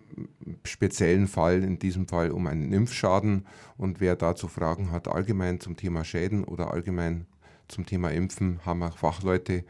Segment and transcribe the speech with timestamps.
[0.64, 3.48] speziellen Fall, in diesem Fall um einen Impfschaden.
[3.78, 7.26] Und wer dazu Fragen hat, allgemein zum Thema Schäden oder allgemein
[7.68, 9.64] zum Thema Impfen, haben wir Fachleute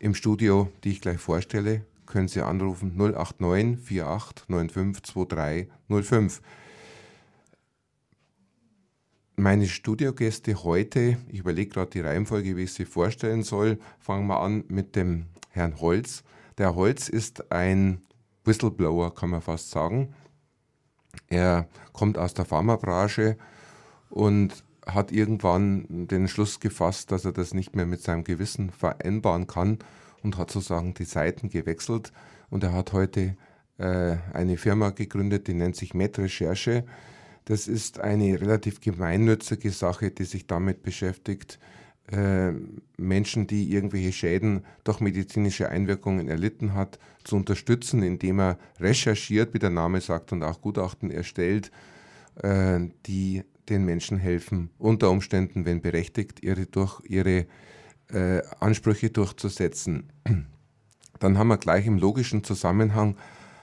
[0.00, 6.42] im Studio, die ich gleich vorstelle können Sie anrufen 089 48 95 23 05.
[9.36, 13.78] Meine Studiogäste heute, ich überlege gerade die Reihenfolge, wie ich sie vorstellen soll.
[13.98, 16.22] Fangen wir an mit dem Herrn Holz.
[16.58, 18.02] Der Holz ist ein
[18.44, 20.14] Whistleblower, kann man fast sagen.
[21.28, 23.38] Er kommt aus der Pharmabranche
[24.10, 29.46] und hat irgendwann den Schluss gefasst, dass er das nicht mehr mit seinem Gewissen vereinbaren
[29.46, 29.78] kann
[30.22, 32.12] und hat sozusagen die Seiten gewechselt.
[32.50, 33.36] Und er hat heute
[33.78, 36.84] äh, eine Firma gegründet, die nennt sich MedRecherche.
[37.44, 41.58] Das ist eine relativ gemeinnützige Sache, die sich damit beschäftigt,
[42.10, 42.52] äh,
[42.96, 49.58] Menschen, die irgendwelche Schäden durch medizinische Einwirkungen erlitten hat, zu unterstützen, indem er recherchiert, wie
[49.58, 51.70] der Name sagt, und auch Gutachten erstellt,
[52.42, 57.46] äh, die den Menschen helfen, unter Umständen, wenn berechtigt, ihre, durch ihre
[58.12, 60.12] äh, Ansprüche durchzusetzen.
[61.18, 63.16] Dann haben wir gleich im logischen Zusammenhang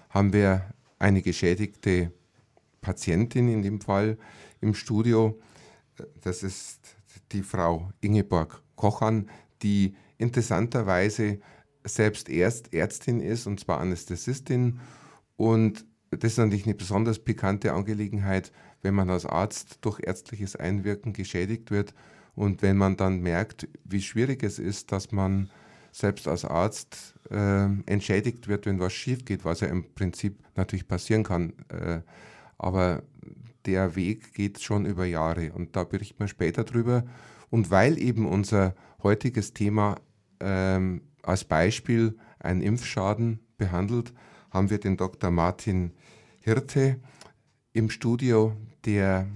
[0.10, 2.12] haben wir eine geschädigte
[2.82, 4.18] Patientin in dem Fall
[4.62, 5.40] im Studio.
[6.22, 6.80] Das ist
[7.32, 9.30] die Frau Ingeborg Kochan,
[9.62, 11.40] die interessanterweise
[11.84, 14.80] selbst erst Ärztin ist und zwar Anästhesistin.
[15.38, 21.14] Und das ist natürlich eine besonders pikante Angelegenheit, wenn man als Arzt durch ärztliches Einwirken
[21.14, 21.94] geschädigt wird
[22.40, 25.50] und wenn man dann merkt, wie schwierig es ist, dass man
[25.92, 30.88] selbst als Arzt äh, entschädigt wird, wenn was schief geht, was ja im Prinzip natürlich
[30.88, 31.52] passieren kann.
[31.68, 32.00] Äh,
[32.58, 33.04] aber
[33.66, 37.04] der Weg geht schon über Jahre und da berichten wir später drüber.
[37.50, 38.74] Und weil eben unser
[39.04, 39.98] heutiges Thema
[40.40, 44.14] ähm, als Beispiel einen Impfschaden behandelt,
[44.50, 45.30] haben wir den Dr.
[45.30, 45.92] Martin
[46.40, 47.02] Hirte
[47.74, 48.56] im Studio,
[48.86, 49.28] der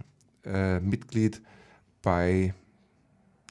[0.46, 1.42] äh, Mitglied
[2.02, 2.53] bei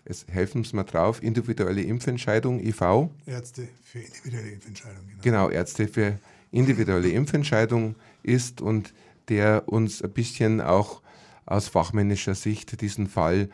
[0.05, 3.11] es helfen Sie mir drauf, individuelle Impfentscheidung e.V.
[3.27, 5.07] Ärzte für individuelle Impfentscheidung.
[5.07, 5.23] Genau.
[5.23, 6.19] genau, Ärzte für
[6.51, 8.93] individuelle Impfentscheidung ist und
[9.29, 11.03] der uns ein bisschen auch
[11.47, 13.49] aus fachmännischer Sicht diesen Fall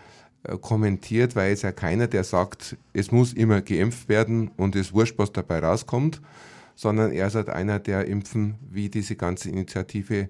[0.44, 4.92] äh, kommentiert, weil es ja keiner, der sagt, es muss immer geimpft werden und es
[4.92, 6.20] wurscht, was dabei rauskommt,
[6.74, 10.28] sondern er ist halt einer, der Impfen wie diese ganze Initiative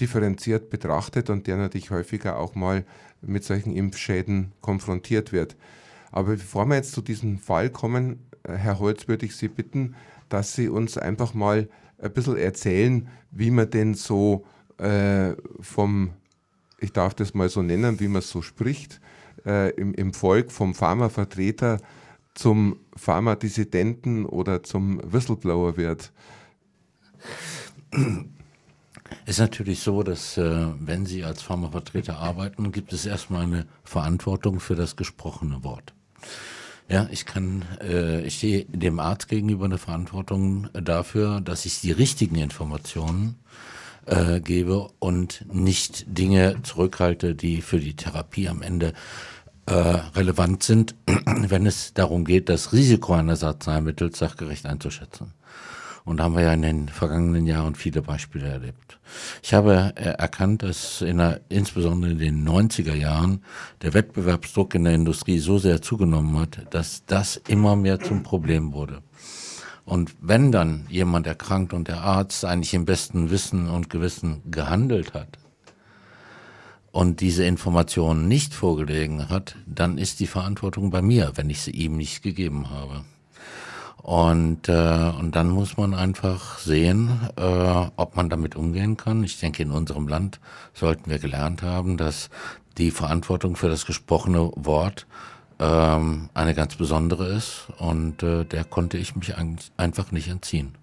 [0.00, 2.84] differenziert betrachtet und der natürlich häufiger auch mal
[3.20, 5.56] mit solchen Impfschäden konfrontiert wird.
[6.10, 9.94] Aber bevor wir jetzt zu diesem Fall kommen, äh, Herr Holz, würde ich Sie bitten,
[10.28, 14.46] dass Sie uns einfach mal ein bisschen erzählen, wie man denn so
[14.78, 16.12] äh, vom,
[16.78, 19.00] ich darf das mal so nennen, wie man so spricht,
[19.44, 21.78] äh, im, im Volk vom Pharmavertreter
[22.34, 26.12] zum Pharmadissidenten oder zum Whistleblower wird.
[29.26, 34.60] Ist natürlich so, dass äh, wenn Sie als Pharmavertreter arbeiten, gibt es erstmal eine Verantwortung
[34.60, 35.94] für das gesprochene Wort.
[36.88, 41.92] Ja, ich kann, äh, ich stehe dem Arzt gegenüber eine Verantwortung dafür, dass ich die
[41.92, 43.36] richtigen Informationen
[44.06, 48.94] äh, gebe und nicht Dinge zurückhalte, die für die Therapie am Ende
[49.66, 50.94] äh, relevant sind,
[51.26, 55.34] wenn es darum geht, das Risiko eines Arzneimittels sachgerecht einzuschätzen.
[56.08, 58.98] Und da haben wir ja in den vergangenen Jahren viele Beispiele erlebt.
[59.42, 63.42] Ich habe erkannt, dass in der, insbesondere in den 90er Jahren
[63.82, 68.72] der Wettbewerbsdruck in der Industrie so sehr zugenommen hat, dass das immer mehr zum Problem
[68.72, 69.02] wurde.
[69.84, 75.12] Und wenn dann jemand erkrankt und der Arzt eigentlich im besten Wissen und Gewissen gehandelt
[75.12, 75.38] hat
[76.90, 81.72] und diese Informationen nicht vorgelegen hat, dann ist die Verantwortung bei mir, wenn ich sie
[81.72, 83.04] ihm nicht gegeben habe.
[84.08, 87.42] Und, äh, und dann muss man einfach sehen, äh,
[87.96, 89.22] ob man damit umgehen kann.
[89.22, 90.40] Ich denke, in unserem Land
[90.72, 92.30] sollten wir gelernt haben, dass
[92.78, 95.06] die Verantwortung für das gesprochene Wort
[95.58, 97.68] ähm, eine ganz besondere ist.
[97.76, 99.34] Und äh, der konnte ich mich
[99.76, 100.74] einfach nicht entziehen.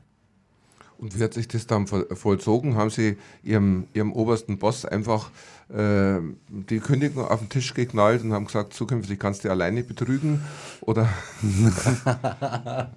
[0.98, 2.76] Und wie hat sich das dann vollzogen?
[2.76, 5.30] Haben Sie Ihrem, Ihrem obersten Boss einfach
[5.70, 10.42] äh, die Kündigung auf den Tisch geknallt und haben gesagt, zukünftig kannst du alleine betrügen?
[10.82, 11.10] Oder?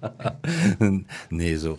[1.29, 1.77] nee, so,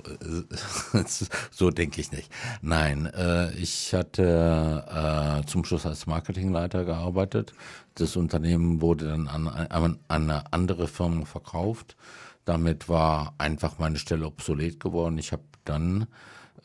[1.50, 2.31] so denke ich nicht.
[2.61, 7.55] Nein, äh, ich hatte äh, zum Schluss als Marketingleiter gearbeitet.
[7.94, 11.96] Das Unternehmen wurde dann an, an eine andere Firma verkauft.
[12.44, 15.19] Damit war einfach meine Stelle obsolet geworden.
[15.19, 16.06] Ich habe dann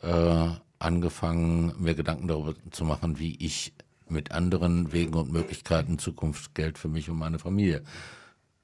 [0.02, 0.48] äh,
[0.78, 3.72] angefangen, mir Gedanken darüber zu machen, wie ich
[4.08, 7.82] mit anderen Wegen und Möglichkeiten in Zukunft Geld für mich und meine Familie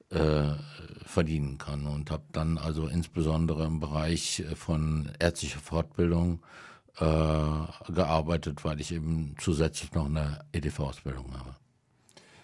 [0.09, 0.51] äh,
[1.05, 1.85] verdienen kann.
[1.85, 6.41] Und habe dann also insbesondere im Bereich von ärztlicher Fortbildung
[6.97, 11.55] äh, gearbeitet, weil ich eben zusätzlich noch eine EDV-Ausbildung habe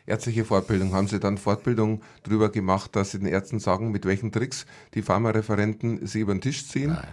[0.10, 0.94] ärztliche Fortbildung.
[0.94, 5.02] Haben Sie dann Fortbildung darüber gemacht, dass Sie den Ärzten sagen, mit welchen Tricks die
[5.02, 6.94] Pharmareferenten Sie über den Tisch ziehen?
[6.94, 7.08] Nein.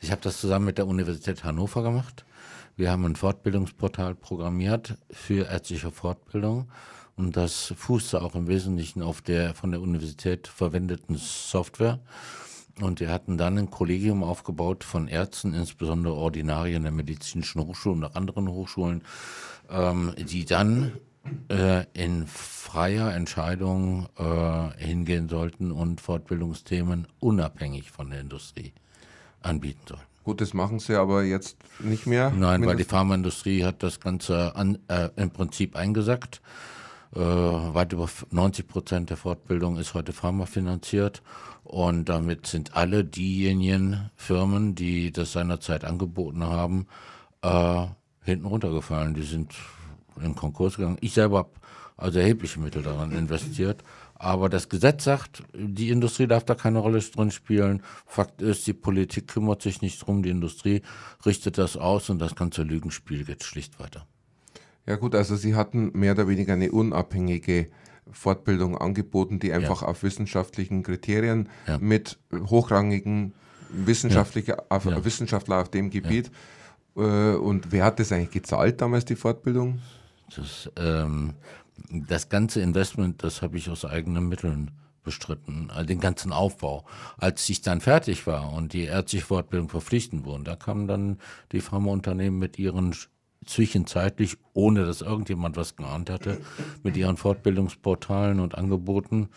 [0.00, 2.24] Ich habe das zusammen mit der Universität Hannover gemacht.
[2.76, 6.70] Wir haben ein Fortbildungsportal programmiert für ärztliche Fortbildung
[7.16, 12.00] und das fußte auch im Wesentlichen auf der von der Universität verwendeten Software.
[12.80, 18.16] Und wir hatten dann ein Kollegium aufgebaut von Ärzten, insbesondere Ordinarien der medizinischen Hochschulen und
[18.16, 19.02] anderen Hochschulen,
[19.68, 20.92] ähm, die dann
[21.48, 28.72] äh, in freier Entscheidung äh, hingehen sollten und Fortbildungsthemen unabhängig von der Industrie
[29.42, 30.04] anbieten sollten.
[30.24, 32.30] Gut, das machen sie aber jetzt nicht mehr.
[32.30, 36.42] Nein, weil die Pharmaindustrie hat das Ganze an, äh, im Prinzip eingesackt.
[37.14, 41.22] Äh, weit über 90 Prozent der Fortbildung ist heute pharmafinanziert.
[41.64, 46.86] Und damit sind alle diejenigen Firmen, die das seinerzeit angeboten haben,
[47.42, 47.86] äh,
[48.22, 49.14] hinten runtergefallen.
[49.14, 49.54] Die sind
[50.22, 50.98] in Konkurs gegangen.
[51.00, 51.50] Ich selber habe
[52.00, 53.84] also erhebliche Mittel daran investiert.
[54.14, 57.82] Aber das Gesetz sagt, die Industrie darf da keine Rolle drin spielen.
[58.06, 60.82] Fakt ist, die Politik kümmert sich nicht drum, die Industrie
[61.24, 64.06] richtet das aus und das ganze Lügenspiel geht schlicht weiter.
[64.86, 67.70] Ja gut, also Sie hatten mehr oder weniger eine unabhängige
[68.10, 69.88] Fortbildung angeboten, die einfach ja.
[69.88, 71.78] auf wissenschaftlichen Kriterien ja.
[71.78, 73.32] mit hochrangigen
[73.70, 74.56] Wissenschaftler, ja.
[74.68, 76.30] Auf, Wissenschaftler auf dem Gebiet.
[76.96, 79.80] Äh, und wer hat das eigentlich gezahlt damals, die Fortbildung?
[80.36, 81.34] Das, ähm,
[81.90, 84.70] das ganze Investment, das habe ich aus eigenen Mitteln
[85.02, 86.84] bestritten, den ganzen Aufbau.
[87.16, 91.18] Als ich dann fertig war und die ärztliche Fortbildung verpflichtend wurden, da kamen dann
[91.52, 92.94] die Pharmaunternehmen mit ihren
[93.46, 96.38] zwischenzeitlich, ohne dass irgendjemand was geahnt hatte,
[96.82, 99.30] mit ihren Fortbildungsportalen und Angeboten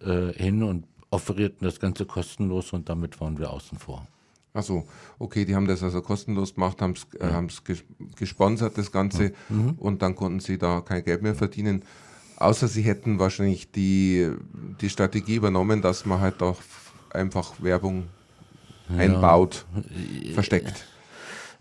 [0.00, 4.08] äh, hin und offerierten das Ganze kostenlos und damit waren wir außen vor.
[4.54, 4.86] Achso,
[5.18, 7.48] okay, die haben das also kostenlos gemacht, haben es äh, mhm.
[8.14, 9.72] gesponsert, das Ganze, mhm.
[9.78, 11.82] und dann konnten sie da kein Geld mehr verdienen.
[12.36, 14.30] Außer sie hätten wahrscheinlich die,
[14.80, 16.60] die Strategie übernommen, dass man halt auch
[17.10, 18.04] einfach Werbung
[18.90, 18.98] ja.
[18.98, 19.66] einbaut,
[20.34, 20.86] versteckt.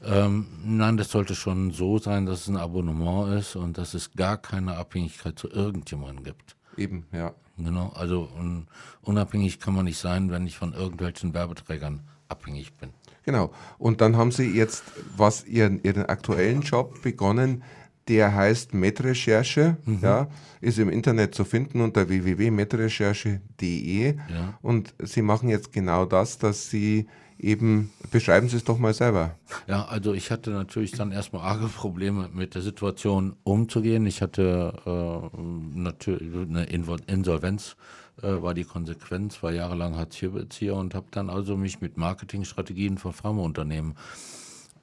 [0.04, 4.12] Ähm, nein, das sollte schon so sein, dass es ein Abonnement ist und dass es
[4.12, 6.56] gar keine Abhängigkeit zu irgendjemandem gibt.
[6.78, 7.34] Eben, ja.
[7.58, 8.68] Genau, also un,
[9.02, 12.02] unabhängig kann man nicht sein, wenn ich von irgendwelchen Werbeträgern
[12.34, 12.90] abhängig bin.
[13.24, 13.52] Genau.
[13.78, 14.84] Und dann haben Sie jetzt
[15.16, 17.64] was Ihren, Ihren aktuellen Job begonnen,
[18.08, 20.00] der heißt Metrecherche, mhm.
[20.02, 20.28] ja,
[20.62, 24.16] ist im Internet zu finden unter www.metrecherche.de.
[24.16, 24.60] Ja.
[24.62, 27.08] Und Sie machen jetzt genau das, dass Sie
[27.40, 29.36] eben, beschreiben Sie es doch mal selber.
[29.68, 34.06] Ja, also ich hatte natürlich dann erstmal arge Probleme mit der Situation umzugehen.
[34.06, 35.38] Ich hatte äh,
[35.76, 37.76] natürlich eine Insolvenz
[38.22, 43.12] äh, war die Konsequenz, war jahrelang Hartz-IV-Bezieher und habe dann also mich mit Marketingstrategien von
[43.12, 43.96] Pharmaunternehmen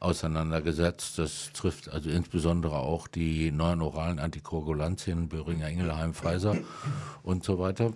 [0.01, 1.19] auseinandergesetzt.
[1.19, 6.57] Das trifft also insbesondere auch die neuen oralen Antikoagulantien, Böhringer Ingelheim, Pfizer
[7.23, 7.93] und so weiter.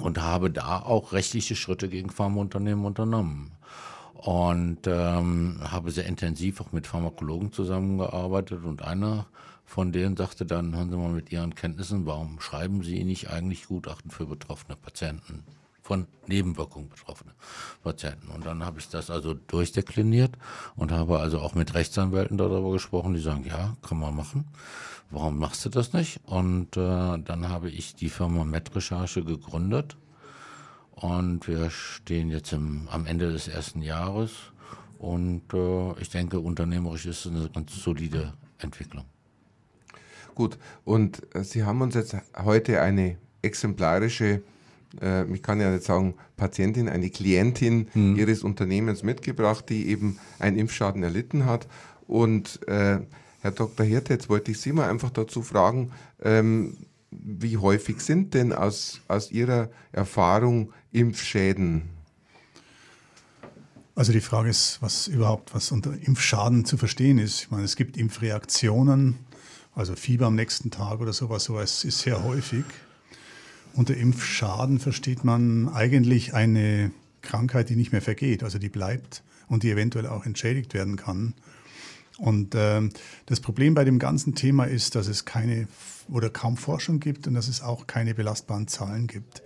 [0.00, 3.52] Und habe da auch rechtliche Schritte gegen Pharmaunternehmen unternommen.
[4.14, 8.64] Und ähm, habe sehr intensiv auch mit Pharmakologen zusammengearbeitet.
[8.64, 9.26] Und einer
[9.64, 13.66] von denen sagte dann, hören Sie mal mit Ihren Kenntnissen, warum schreiben Sie nicht eigentlich
[13.66, 15.44] Gutachten für betroffene Patienten?
[15.82, 17.32] Von Nebenwirkungen betroffene
[17.82, 18.28] Patienten.
[18.28, 20.32] Und dann habe ich das also durchdekliniert
[20.76, 24.44] und habe also auch mit Rechtsanwälten darüber gesprochen, die sagen, ja, kann man machen.
[25.10, 26.20] Warum machst du das nicht?
[26.24, 29.96] Und äh, dann habe ich die Firma MedRecherche gegründet.
[30.92, 34.30] Und wir stehen jetzt im, am Ende des ersten Jahres.
[34.98, 39.04] Und äh, ich denke, unternehmerisch ist es eine ganz solide Entwicklung.
[40.34, 44.42] Gut, und äh, Sie haben uns jetzt heute eine exemplarische,
[45.00, 48.16] äh, ich kann ja nicht sagen Patientin, eine Klientin hm.
[48.16, 51.66] Ihres Unternehmens mitgebracht, die eben einen Impfschaden erlitten hat.
[52.06, 53.00] Und äh,
[53.40, 53.86] Herr Dr.
[53.86, 56.76] Hirte, jetzt wollte ich Sie mal einfach dazu fragen, ähm,
[57.10, 61.82] wie häufig sind denn aus, aus Ihrer Erfahrung Impfschäden?
[63.94, 67.42] Also die Frage ist, was überhaupt was unter Impfschaden zu verstehen ist.
[67.42, 69.18] Ich meine, es gibt Impfreaktionen,
[69.74, 72.64] also Fieber am nächsten Tag oder sowas, sowas ist sehr häufig.
[73.74, 76.90] Unter Impfschaden versteht man eigentlich eine
[77.22, 81.34] Krankheit, die nicht mehr vergeht, also die bleibt und die eventuell auch entschädigt werden kann.
[82.18, 82.82] Und äh,
[83.26, 85.66] das Problem bei dem ganzen Thema ist, dass es keine
[86.08, 89.42] oder kaum Forschung gibt und dass es auch keine belastbaren Zahlen gibt.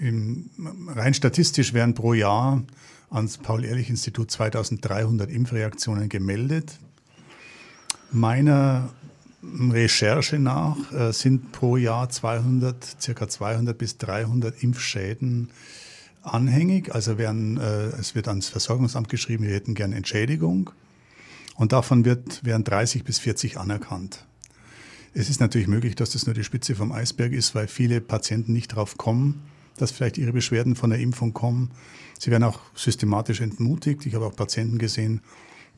[0.00, 0.50] Im,
[0.88, 2.62] rein statistisch werden pro Jahr
[3.10, 6.78] ans Paul-Ehrlich-Institut 2300 Impfreaktionen gemeldet.
[8.10, 8.90] Meiner
[9.42, 15.50] Recherche nach äh, sind pro Jahr 200, circa 200 bis 300 Impfschäden
[16.22, 16.94] anhängig.
[16.94, 20.70] Also werden, äh, es wird ans Versorgungsamt geschrieben, wir hätten gerne Entschädigung.
[21.56, 24.24] Und davon wird, werden 30 bis 40 anerkannt.
[25.14, 28.52] Es ist natürlich möglich, dass das nur die Spitze vom Eisberg ist, weil viele Patienten
[28.52, 29.42] nicht darauf kommen,
[29.76, 31.70] dass vielleicht ihre Beschwerden von der Impfung kommen.
[32.18, 34.06] Sie werden auch systematisch entmutigt.
[34.06, 35.20] Ich habe auch Patienten gesehen,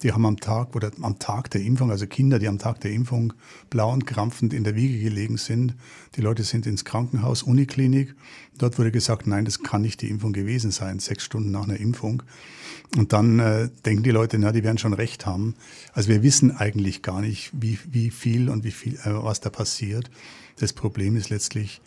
[0.02, 2.90] die haben am Tag oder am Tag der Impfung, also Kinder, die am Tag der
[2.90, 3.32] Impfung
[3.70, 5.74] blau und krampfend in der Wiege gelegen sind.
[6.16, 8.14] Die Leute sind ins Krankenhaus, Uniklinik.
[8.58, 11.78] Dort wurde gesagt, nein, das kann nicht die Impfung gewesen sein, sechs Stunden nach einer
[11.78, 12.22] Impfung.
[12.96, 15.54] Und dann äh, denken die Leute, na, die werden schon recht haben.
[15.92, 19.50] Also wir wissen eigentlich gar nicht, wie, wie viel und wie viel, äh, was da
[19.50, 20.10] passiert.
[20.58, 21.80] Das Problem ist letztlich,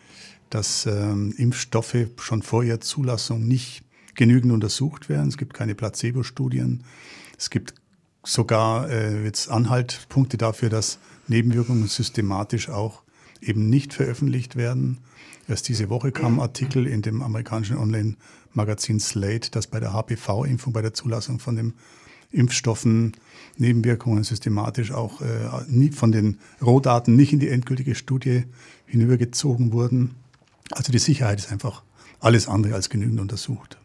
[0.50, 3.84] dass ähm, Impfstoffe schon vor ihrer Zulassung nicht
[4.16, 5.30] genügend untersucht werden.
[5.30, 6.84] Es gibt keine Placebo-Studien.
[7.38, 7.74] Es gibt
[8.28, 13.04] sogar äh, jetzt Anhaltspunkte dafür, dass Nebenwirkungen systematisch auch
[13.42, 15.00] eben nicht veröffentlicht werden.
[15.48, 20.74] Erst diese Woche kam ein Artikel in dem amerikanischen Online-Magazin Slate, dass bei der HPV-Impfung,
[20.74, 21.74] bei der Zulassung von den
[22.32, 23.14] Impfstoffen
[23.56, 28.44] Nebenwirkungen systematisch auch äh, von den Rohdaten nicht in die endgültige Studie
[28.86, 30.16] hinübergezogen wurden.
[30.72, 31.84] Also die Sicherheit ist einfach
[32.20, 33.78] alles andere als genügend untersucht.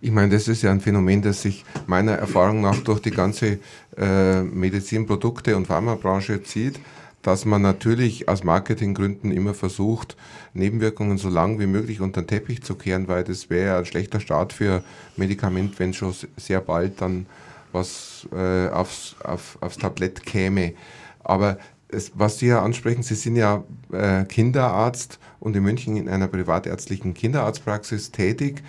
[0.00, 3.58] Ich meine, das ist ja ein Phänomen, das sich meiner Erfahrung nach durch die ganze
[3.96, 6.78] äh, Medizinprodukte- und Pharmabranche zieht,
[7.22, 10.16] dass man natürlich aus Marketinggründen immer versucht,
[10.52, 14.20] Nebenwirkungen so lang wie möglich unter den Teppich zu kehren, weil das wäre ein schlechter
[14.20, 14.84] Start für
[15.16, 17.26] Medikament, wenn schon sehr bald dann
[17.72, 20.74] was äh, aufs, auf, aufs Tablett käme.
[21.24, 21.58] Aber
[21.88, 26.28] es, was Sie ja ansprechen, Sie sind ja äh, Kinderarzt und in München in einer
[26.28, 28.62] privatärztlichen Kinderarztpraxis tätig.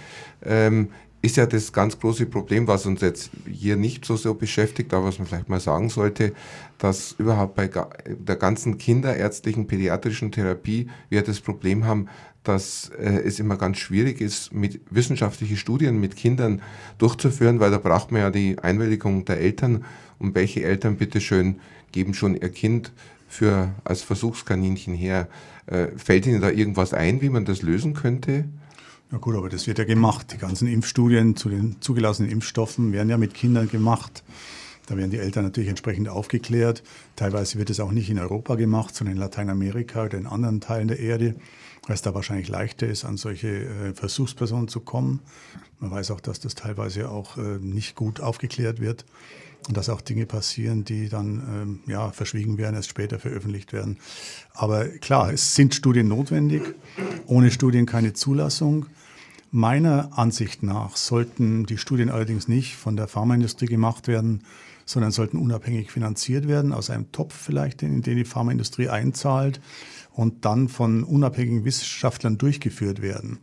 [0.43, 0.89] Ähm,
[1.25, 5.07] ist ja das ganz große Problem, was uns jetzt hier nicht so, so beschäftigt, aber
[5.07, 6.33] was man vielleicht mal sagen sollte,
[6.77, 12.07] dass überhaupt bei der ganzen kinderärztlichen pädiatrischen Therapie wir das Problem haben,
[12.43, 16.61] dass äh, es immer ganz schwierig ist, mit wissenschaftliche Studien mit Kindern
[16.99, 19.83] durchzuführen, weil da braucht man ja die Einwilligung der Eltern.
[20.19, 21.59] Und welche Eltern bitteschön
[21.91, 22.93] geben schon ihr Kind
[23.27, 25.27] für als Versuchskaninchen her?
[25.65, 28.45] Äh, fällt Ihnen da irgendwas ein, wie man das lösen könnte?
[29.11, 30.33] Ja gut, aber das wird ja gemacht.
[30.33, 34.23] Die ganzen Impfstudien zu den zugelassenen Impfstoffen werden ja mit Kindern gemacht.
[34.87, 36.83] Da werden die Eltern natürlich entsprechend aufgeklärt.
[37.15, 40.87] Teilweise wird es auch nicht in Europa gemacht, sondern in Lateinamerika oder in anderen Teilen
[40.87, 41.35] der Erde,
[41.87, 45.21] weil es da wahrscheinlich leichter ist, an solche äh, Versuchspersonen zu kommen.
[45.79, 49.05] Man weiß auch, dass das teilweise auch äh, nicht gut aufgeklärt wird
[49.67, 53.97] und dass auch Dinge passieren, die dann ähm, ja, verschwiegen werden, erst später veröffentlicht werden.
[54.53, 56.61] Aber klar, es sind Studien notwendig.
[57.25, 58.85] Ohne Studien keine Zulassung.
[59.51, 64.43] Meiner Ansicht nach sollten die Studien allerdings nicht von der Pharmaindustrie gemacht werden,
[64.85, 69.59] sondern sollten unabhängig finanziert werden, aus einem Topf vielleicht, in den die Pharmaindustrie einzahlt
[70.15, 73.39] und dann von unabhängigen Wissenschaftlern durchgeführt werden.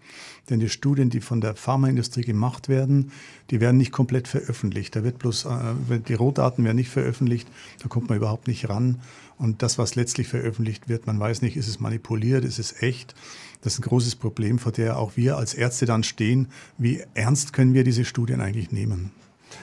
[0.49, 3.12] Denn die Studien, die von der Pharmaindustrie gemacht werden,
[3.50, 4.97] die werden nicht komplett veröffentlicht.
[4.97, 7.47] Da wird bloß, äh, die Rohdaten werden nicht veröffentlicht,
[7.83, 9.00] da kommt man überhaupt nicht ran.
[9.37, 13.14] Und das, was letztlich veröffentlicht wird, man weiß nicht, ist es manipuliert, ist es echt.
[13.61, 16.49] Das ist ein großes Problem, vor der auch wir als Ärzte dann stehen.
[16.79, 19.11] Wie ernst können wir diese Studien eigentlich nehmen?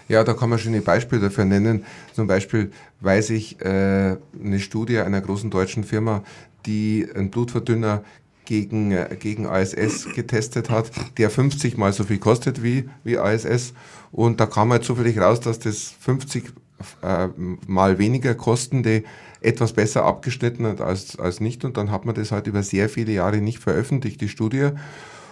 [0.07, 1.83] Ja, da kann man schöne Beispiele dafür nennen.
[2.13, 6.23] Zum Beispiel weiß ich äh, eine Studie einer großen deutschen Firma,
[6.65, 8.03] die einen Blutverdünner
[8.45, 13.73] gegen, äh, gegen ASS getestet hat, der 50 mal so viel kostet wie, wie ASS.
[14.11, 16.51] Und da kam halt zufällig raus, dass das 50
[17.03, 17.27] äh,
[17.67, 19.03] mal weniger kostende
[19.41, 21.63] etwas besser abgeschnitten hat als, als nicht.
[21.63, 24.69] Und dann hat man das halt über sehr viele Jahre nicht veröffentlicht, die Studie.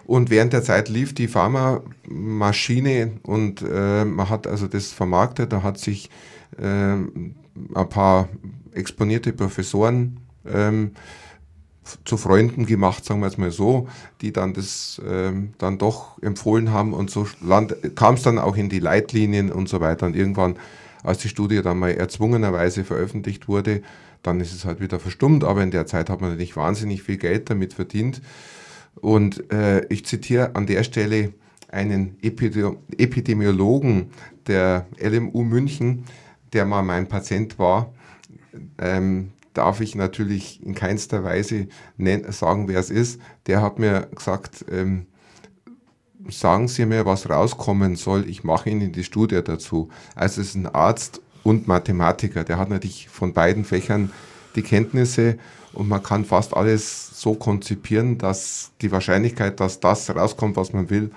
[0.06, 5.64] Und während der Zeit lief die Pharmamaschine und äh, man hat also das vermarktet, da
[5.64, 6.10] hat sich
[6.58, 7.36] äh, ein
[7.90, 8.30] paar
[8.74, 10.18] exponierte Professoren
[10.54, 10.92] ähm,
[12.04, 13.88] zu Freunden gemacht, sagen wir es mal so,
[14.22, 17.26] die dann das ähm, dann doch empfohlen haben und so
[17.96, 20.06] kam es dann auch in die Leitlinien und so weiter.
[20.06, 20.58] Und irgendwann,
[21.04, 23.82] als die Studie dann mal erzwungenerweise veröffentlicht wurde,
[24.24, 27.18] dann ist es halt wieder verstummt, aber in der Zeit hat man natürlich wahnsinnig viel
[27.18, 28.22] Geld damit verdient.
[28.96, 31.34] Und äh, ich zitiere an der Stelle
[31.70, 34.12] einen Epidemiologen
[34.48, 36.06] der LMU München,
[36.54, 37.94] der mal mein Patient war,
[38.80, 41.68] ähm, darf ich natürlich in keinster Weise
[42.30, 43.20] sagen, wer es ist.
[43.48, 45.08] Der hat mir gesagt, ähm,
[46.30, 49.90] sagen Sie mir, was rauskommen soll, ich mache Ihnen die Studie dazu.
[50.16, 54.12] Also es ist ein Arzt und Mathematiker, der hat natürlich von beiden Fächern
[54.56, 55.38] die Kenntnisse
[55.74, 60.90] und man kann fast alles so konzipieren, dass die Wahrscheinlichkeit, dass das rauskommt, was man
[60.90, 61.12] will,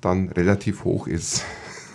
[0.00, 1.44] dann relativ hoch ist.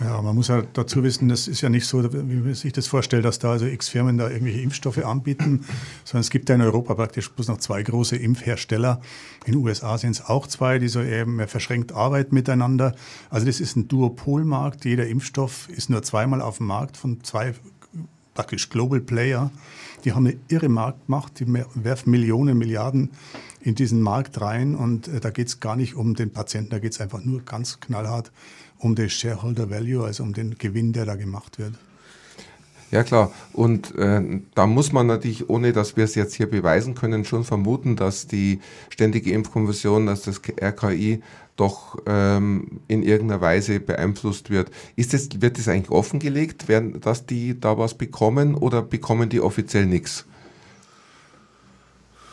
[0.03, 2.87] Ja, man muss ja dazu wissen, das ist ja nicht so, wie man sich das
[2.87, 5.63] vorstellt, dass da also x Firmen da irgendwelche Impfstoffe anbieten,
[6.03, 8.99] sondern es gibt ja in Europa praktisch bloß noch zwei große Impfhersteller.
[9.45, 12.93] In den USA sind es auch zwei, die so eben mehr verschränkt arbeiten miteinander.
[13.29, 14.83] Also das ist ein Duopolmarkt.
[14.83, 17.53] Jeder Impfstoff ist nur zweimal auf dem Markt von zwei
[18.33, 19.49] praktisch Global Player.
[20.03, 23.11] Die haben eine irre Marktmacht, die werfen Millionen, Milliarden
[23.61, 26.79] in diesen Markt rein und äh, da geht es gar nicht um den Patienten, da
[26.79, 28.31] geht es einfach nur ganz knallhart
[28.85, 31.73] um den Shareholder Value, also um den Gewinn, der da gemacht wird.
[32.91, 34.21] Ja klar, und äh,
[34.53, 38.27] da muss man natürlich, ohne dass wir es jetzt hier beweisen können, schon vermuten, dass
[38.27, 41.23] die Ständige Impfkommission, dass das RKI
[41.55, 44.69] doch ähm, in irgendeiner Weise beeinflusst wird.
[44.95, 49.41] Ist das, wird das eigentlich offengelegt, werden, dass die da was bekommen oder bekommen die
[49.41, 50.25] offiziell nichts?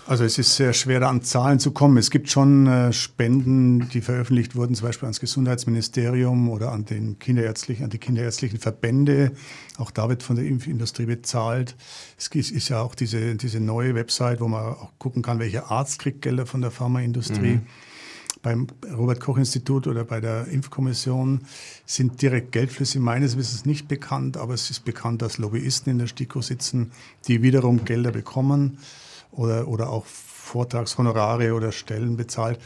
[0.04, 1.97] Also es ist sehr schwer, da an Zahlen zu kommen.
[1.97, 7.21] Es gibt schon äh, Spenden, die veröffentlicht wurden, zum Beispiel ans Gesundheitsministerium oder an, den
[7.21, 9.30] kinderärztlichen, an die kinderärztlichen Verbände.
[9.78, 11.76] Auch da wird von der Impfindustrie bezahlt.
[12.18, 16.00] Es ist ja auch diese, diese neue Website, wo man auch gucken kann, welcher Arzt
[16.00, 17.56] kriegt Gelder von der Pharmaindustrie.
[17.56, 17.66] Mhm.
[18.42, 18.66] Beim
[18.97, 21.42] Robert Koch Institut oder bei der Impfkommission
[21.87, 26.09] sind direkt Geldflüsse meines Wissens nicht bekannt, aber es ist bekannt, dass Lobbyisten in der
[26.09, 26.90] STIKO sitzen,
[27.28, 28.78] die wiederum Gelder bekommen
[29.32, 32.60] oder, oder auch Vortragshonorare oder Stellen bezahlt.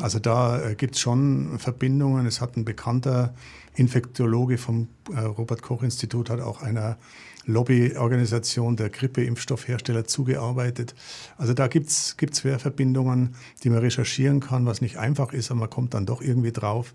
[0.00, 2.26] Also da äh, gibt es schon Verbindungen.
[2.26, 3.34] Es hat ein bekannter
[3.74, 6.98] Infektiologe vom äh, Robert Koch Institut, hat auch einer
[7.46, 10.94] Lobbyorganisation der Grippeimpfstoffhersteller zugearbeitet.
[11.38, 12.14] Also da gibt es
[12.58, 16.52] Verbindungen, die man recherchieren kann, was nicht einfach ist, aber man kommt dann doch irgendwie
[16.52, 16.94] drauf.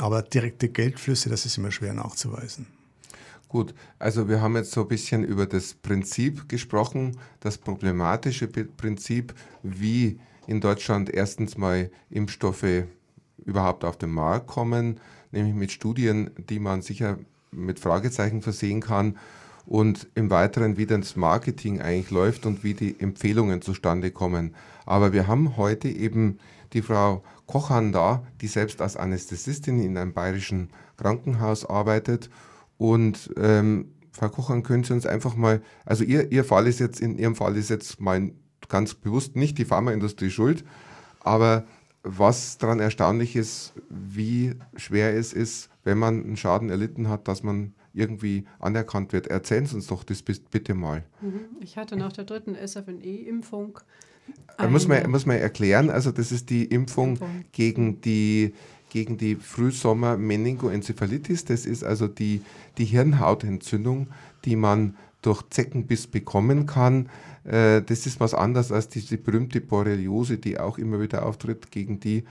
[0.00, 2.66] Aber direkte Geldflüsse, das ist immer schwer nachzuweisen.
[3.48, 9.34] Gut, also wir haben jetzt so ein bisschen über das Prinzip gesprochen, das problematische Prinzip,
[9.62, 12.84] wie in Deutschland erstens mal Impfstoffe
[13.44, 17.18] überhaupt auf den Markt kommen, nämlich mit Studien, die man sicher
[17.50, 19.16] mit Fragezeichen versehen kann
[19.66, 24.54] und im Weiteren, wie das Marketing eigentlich läuft und wie die Empfehlungen zustande kommen.
[24.84, 26.38] Aber wir haben heute eben
[26.72, 32.30] die Frau Kochan da, die selbst als Anästhesistin in einem bayerischen Krankenhaus arbeitet
[32.78, 37.00] und ähm, Frau Kochern, können Sie uns einfach mal, also Ihr, Ihr Fall ist jetzt,
[37.00, 38.34] in Ihrem Fall ist jetzt mein
[38.68, 40.64] ganz bewusst nicht die Pharmaindustrie schuld,
[41.20, 41.64] aber
[42.02, 47.42] was daran erstaunlich ist, wie schwer es ist, wenn man einen Schaden erlitten hat, dass
[47.42, 49.28] man irgendwie anerkannt wird.
[49.28, 51.04] Erzählen Sie uns doch das bitte mal.
[51.20, 51.40] Mhm.
[51.60, 53.78] Ich hatte nach der dritten SFNE-Impfung.
[54.58, 57.44] Äh, muss man, muss man erklären, also das ist die Impfung, Impfung.
[57.52, 58.54] gegen die
[58.94, 61.44] gegen die Frühsommer-Meningoenzephalitis.
[61.44, 62.42] Das ist also die,
[62.78, 64.06] die Hirnhautentzündung,
[64.44, 67.08] die man durch Zeckenbiss bekommen kann.
[67.42, 71.72] Äh, das ist was anderes als diese berühmte Borreliose, die auch immer wieder auftritt.
[71.72, 72.22] Gegen die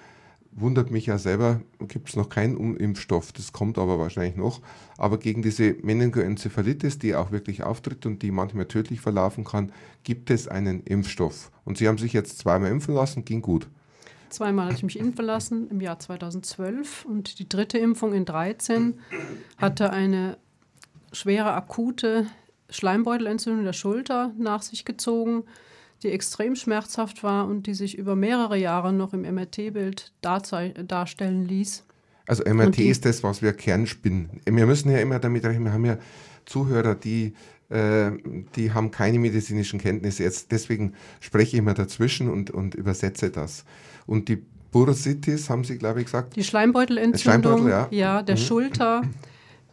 [0.53, 3.33] wundert mich ja selber, gibt es noch keinen Impfstoff.
[3.33, 4.61] Das kommt aber wahrscheinlich noch.
[4.97, 9.73] Aber gegen diese Meningoenzephalitis, die auch wirklich auftritt und die manchmal tödlich verlaufen kann,
[10.05, 11.51] gibt es einen Impfstoff.
[11.65, 13.67] Und Sie haben sich jetzt zweimal impfen lassen, ging gut.
[14.33, 18.99] Zweimal hatte ich mich impfen lassen im Jahr 2012 und die dritte Impfung in 2013
[19.57, 20.37] hatte eine
[21.11, 22.25] schwere akute
[22.67, 25.43] Schleimbeutelentzündung der Schulter nach sich gezogen,
[26.01, 31.85] die extrem schmerzhaft war und die sich über mehrere Jahre noch im MRT-Bild darstellen ließ.
[32.25, 34.41] Also MRT ist das, was wir Kernspinnen.
[34.45, 35.99] Wir müssen ja immer damit rechnen, wir haben ja
[36.45, 37.35] Zuhörer, die
[37.69, 38.11] äh,
[38.55, 40.23] die haben keine medizinischen Kenntnisse.
[40.23, 43.65] Jetzt, deswegen spreche ich immer dazwischen und, und übersetze das.
[44.05, 46.35] Und die Bursitis, haben Sie, glaube ich, gesagt?
[46.35, 47.87] Die Schleimbeutelentzündung Schleimbeutel, ja.
[47.91, 48.21] ja.
[48.23, 48.39] der mhm.
[48.39, 49.01] Schulter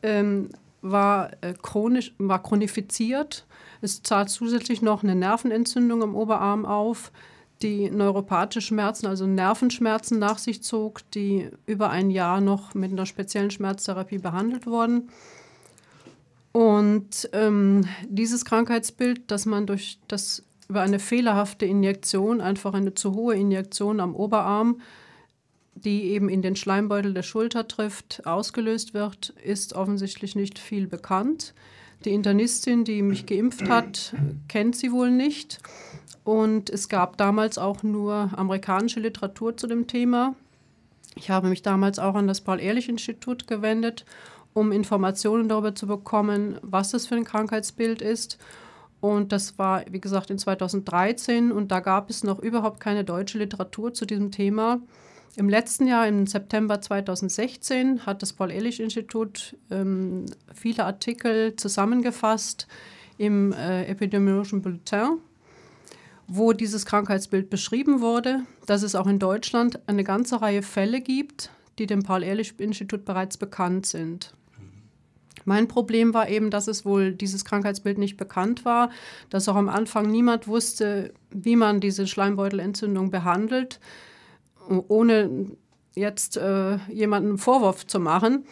[0.02, 0.50] ähm,
[0.82, 3.46] war, äh, chronisch, war chronifiziert.
[3.80, 7.12] Es zahlt zusätzlich noch eine Nervenentzündung am Oberarm auf,
[7.62, 13.06] die neuropathische Schmerzen, also Nervenschmerzen nach sich zog, die über ein Jahr noch mit einer
[13.06, 15.10] speziellen Schmerztherapie behandelt wurden.
[16.52, 23.12] Und ähm, dieses Krankheitsbild, dass man durch das über eine fehlerhafte Injektion, einfach eine zu
[23.16, 24.80] hohe Injektion am Oberarm,
[25.74, 31.54] die eben in den Schleimbeutel der Schulter trifft, ausgelöst wird, ist offensichtlich nicht viel bekannt.
[32.04, 34.14] Die Internistin, die mich geimpft hat,
[34.46, 35.58] kennt sie wohl nicht.
[36.22, 40.36] Und es gab damals auch nur amerikanische Literatur zu dem Thema.
[41.16, 44.04] Ich habe mich damals auch an das Paul-Ehrlich-Institut gewendet,
[44.54, 48.38] um Informationen darüber zu bekommen, was das für ein Krankheitsbild ist.
[49.00, 53.38] Und das war, wie gesagt, in 2013 und da gab es noch überhaupt keine deutsche
[53.38, 54.80] Literatur zu diesem Thema.
[55.36, 62.66] Im letzten Jahr, im September 2016, hat das Paul-Ehrlich-Institut ähm, viele Artikel zusammengefasst
[63.16, 65.18] im äh, Epidemiologischen Bulletin,
[66.26, 71.50] wo dieses Krankheitsbild beschrieben wurde, dass es auch in Deutschland eine ganze Reihe Fälle gibt,
[71.78, 74.34] die dem Paul-Ehrlich-Institut bereits bekannt sind.
[75.44, 78.90] Mein Problem war eben, dass es wohl dieses Krankheitsbild nicht bekannt war,
[79.30, 83.80] dass auch am Anfang niemand wusste, wie man diese Schleimbeutelentzündung behandelt,
[84.68, 85.46] ohne
[85.94, 88.44] jetzt äh, jemanden Vorwurf zu machen.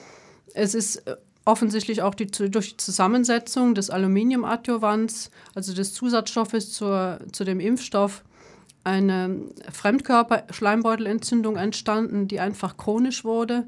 [0.54, 7.20] Es ist äh, offensichtlich auch die, durch die Zusammensetzung des Aluminiumadjuvants, also des Zusatzstoffes zur,
[7.32, 8.24] zu dem Impfstoff,
[8.84, 13.66] eine Fremdkörper-Schleimbeutelentzündung entstanden, die einfach chronisch wurde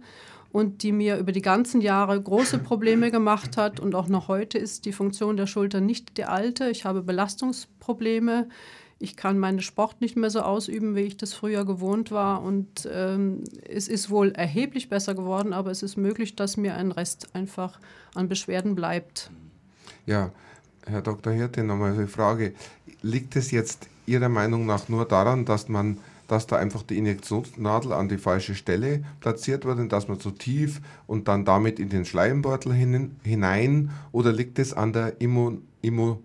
[0.52, 3.80] und die mir über die ganzen Jahre große Probleme gemacht hat.
[3.80, 6.70] Und auch noch heute ist die Funktion der Schulter nicht die alte.
[6.70, 8.48] Ich habe Belastungsprobleme.
[8.98, 12.42] Ich kann meinen Sport nicht mehr so ausüben, wie ich das früher gewohnt war.
[12.42, 16.92] Und ähm, es ist wohl erheblich besser geworden, aber es ist möglich, dass mir ein
[16.92, 17.78] Rest einfach
[18.14, 19.30] an Beschwerden bleibt.
[20.04, 20.32] Ja,
[20.86, 21.32] Herr Dr.
[21.32, 22.52] Hirte, nochmal eine Frage.
[23.02, 25.98] Liegt es jetzt Ihrer Meinung nach nur daran, dass man
[26.30, 30.80] dass da einfach die Injektionsnadel an die falsche Stelle platziert und dass man zu tief
[31.08, 36.18] und dann damit in den Schleimbeutel hin, hinein oder liegt es an der Immun, Immun,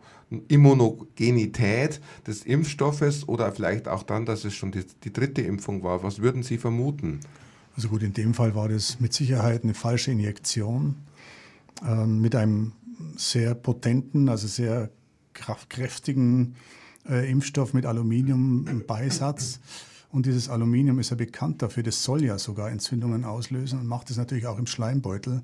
[0.48, 6.04] Immunogenität des Impfstoffes oder vielleicht auch dann, dass es schon die, die dritte Impfung war?
[6.04, 7.22] Was würden Sie vermuten?
[7.76, 10.96] Also gut, in dem Fall war das mit Sicherheit eine falsche Injektion
[11.84, 12.74] äh, mit einem
[13.18, 14.92] sehr potenten, also sehr
[15.34, 16.56] kraftkräftigen
[17.10, 19.60] äh, Impfstoff mit Aluminium im Beisatz.
[20.16, 24.10] Und dieses Aluminium ist ja bekannt dafür, das soll ja sogar Entzündungen auslösen und macht
[24.10, 25.42] es natürlich auch im Schleimbeutel.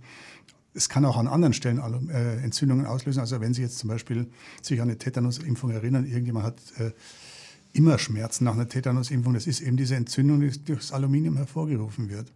[0.74, 3.20] Es kann auch an anderen Stellen äh, Entzündungen auslösen.
[3.20, 4.28] Also wenn Sie jetzt zum Beispiel
[4.62, 6.92] sich an eine Tetanusimpfung erinnern, irgendjemand hat äh,
[7.74, 12.10] immer Schmerzen nach einer Tetanusimpfung, das ist eben diese Entzündung, die durch das Aluminium hervorgerufen
[12.10, 12.32] wird.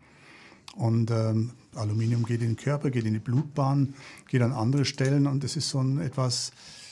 [0.75, 3.93] Und ähm, Aluminium geht in den Körper, geht in die Blutbahn,
[4.27, 6.51] geht an andere Stellen und es ist so ein etwas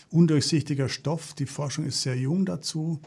[0.10, 1.34] undurchsichtiger Stoff.
[1.34, 3.02] Die Forschung ist sehr jung dazu.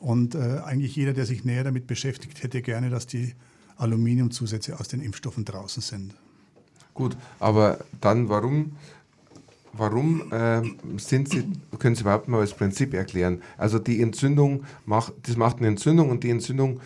[0.00, 3.34] Und äh, eigentlich jeder, der sich näher damit beschäftigt, hätte gerne, dass die
[3.76, 6.14] Aluminiumzusätze aus den Impfstoffen draußen sind.
[6.94, 8.72] Gut, aber dann warum,
[9.72, 10.62] warum äh,
[10.98, 11.44] sind Sie,
[11.78, 13.40] können Sie überhaupt mal das Prinzip erklären?
[13.56, 16.80] Also die Entzündung macht, das macht eine Entzündung und die Entzündung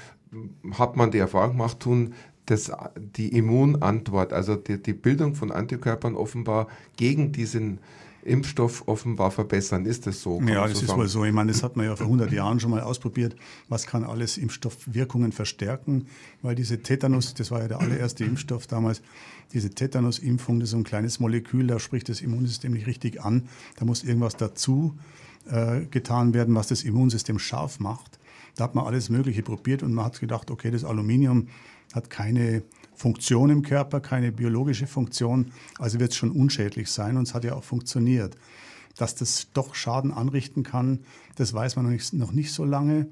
[0.73, 2.15] hat man die Erfahrung gemacht, tun
[2.47, 7.79] das, die Immunantwort, also die, die Bildung von Antikörpern offenbar gegen diesen
[8.23, 9.85] Impfstoff offenbar verbessern.
[9.85, 10.41] Ist das so?
[10.43, 11.25] Ja, das so ist wohl so.
[11.25, 13.37] Ich meine, das hat man ja vor 100 Jahren schon mal ausprobiert.
[13.69, 16.07] Was kann alles Impfstoffwirkungen verstärken?
[16.41, 19.03] Weil diese Tetanus, das war ja der allererste Impfstoff damals,
[19.53, 23.49] diese Tetanus-Impfung, das ist so ein kleines Molekül, da spricht das Immunsystem nicht richtig an.
[23.77, 24.97] Da muss irgendwas dazu
[25.51, 28.19] äh, getan werden, was das Immunsystem scharf macht.
[28.57, 31.49] Da hat man alles Mögliche probiert und man hat gedacht, okay, das Aluminium
[31.93, 32.63] hat keine
[33.03, 37.43] Funktion im Körper, keine biologische Funktion, also wird es schon unschädlich sein und es hat
[37.43, 38.37] ja auch funktioniert.
[38.97, 41.01] Dass das doch Schaden anrichten kann,
[41.35, 43.09] das weiß man noch nicht, noch nicht so lange.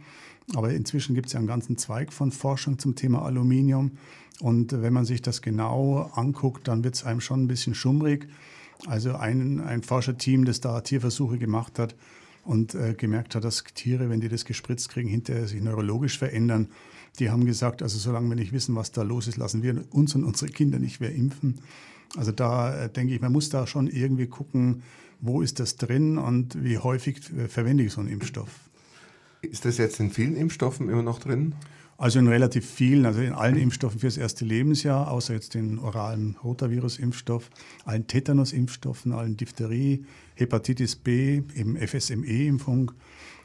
[0.55, 3.99] Aber inzwischen gibt es ja einen ganzen Zweig von Forschung zum Thema Aluminium.
[4.39, 8.29] Und wenn man sich das genau anguckt, dann wird es einem schon ein bisschen schummrig.
[8.87, 11.97] Also ein, ein Forscherteam, das da Tierversuche gemacht hat
[12.45, 16.69] und äh, gemerkt hat, dass Tiere, wenn die das gespritzt kriegen, hinterher sich neurologisch verändern.
[17.21, 20.15] Die haben gesagt, also solange wir nicht wissen, was da los ist, lassen wir uns
[20.15, 21.61] und unsere Kinder nicht mehr impfen.
[22.17, 24.83] Also da äh, denke ich, man muss da schon irgendwie gucken,
[25.21, 28.49] wo ist das drin und wie häufig äh, verwende ich so einen Impfstoff.
[29.43, 31.55] Ist das jetzt in vielen Impfstoffen immer noch drin?
[31.99, 36.37] Also in relativ vielen, also in allen Impfstoffen fürs erste Lebensjahr, außer jetzt den oralen
[36.43, 37.51] Rotavirus-Impfstoff,
[37.85, 42.93] allen Tetanus-Impfstoffen, allen Diphtherie, Hepatitis B, eben FSME-Impfung,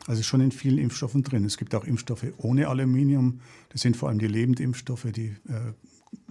[0.08, 1.46] also schon in vielen Impfstoffen drin.
[1.46, 3.40] Es gibt auch Impfstoffe ohne Aluminium.
[3.70, 5.74] Das sind vor allem die Lebendimpfstoffe, die äh,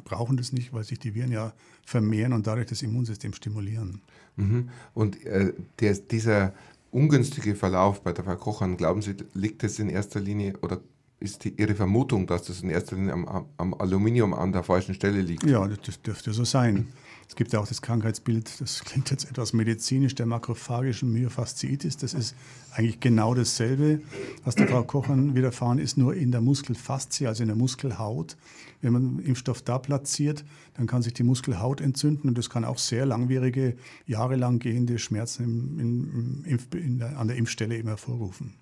[0.05, 1.53] brauchen das nicht, weil sich die Viren ja
[1.85, 4.01] vermehren und dadurch das Immunsystem stimulieren.
[4.37, 4.69] Mhm.
[4.95, 6.55] Und äh, der, dieser
[6.91, 8.37] ungünstige Verlauf bei der Frau
[8.77, 10.81] glauben Sie, liegt das in erster Linie oder
[11.25, 14.95] ist die, Ihre Vermutung, dass das in erster Linie am, am, Aluminium an der falschen
[14.95, 15.45] Stelle liegt?
[15.45, 16.89] Ja, das dürfte so sein.
[17.27, 21.97] Es gibt ja auch das Krankheitsbild, das klingt jetzt etwas medizinisch, der makrophagischen Myofasziitis.
[21.97, 22.35] Das ist
[22.73, 24.03] eigentlich genau dasselbe,
[24.45, 28.37] was der Frau Kochern widerfahren ist, nur in der Muskelfaszie, also in der Muskelhaut.
[28.83, 32.79] Wenn man Impfstoff da platziert, dann kann sich die Muskelhaut entzünden und das kann auch
[32.79, 38.53] sehr langwierige, jahrelang gehende Schmerzen im, im, im, an der Impfstelle eben hervorrufen.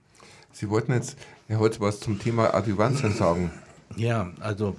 [0.52, 1.16] Sie wollten jetzt,
[1.48, 3.50] Herr Holz, was zum Thema Adjuvantien sagen.
[3.96, 4.76] Ja, also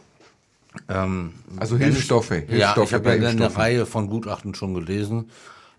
[0.89, 2.29] Ähm, also Hilfsstoffe.
[2.29, 5.29] Hilfsstoffe ja, ich habe ja eine Reihe von Gutachten schon gelesen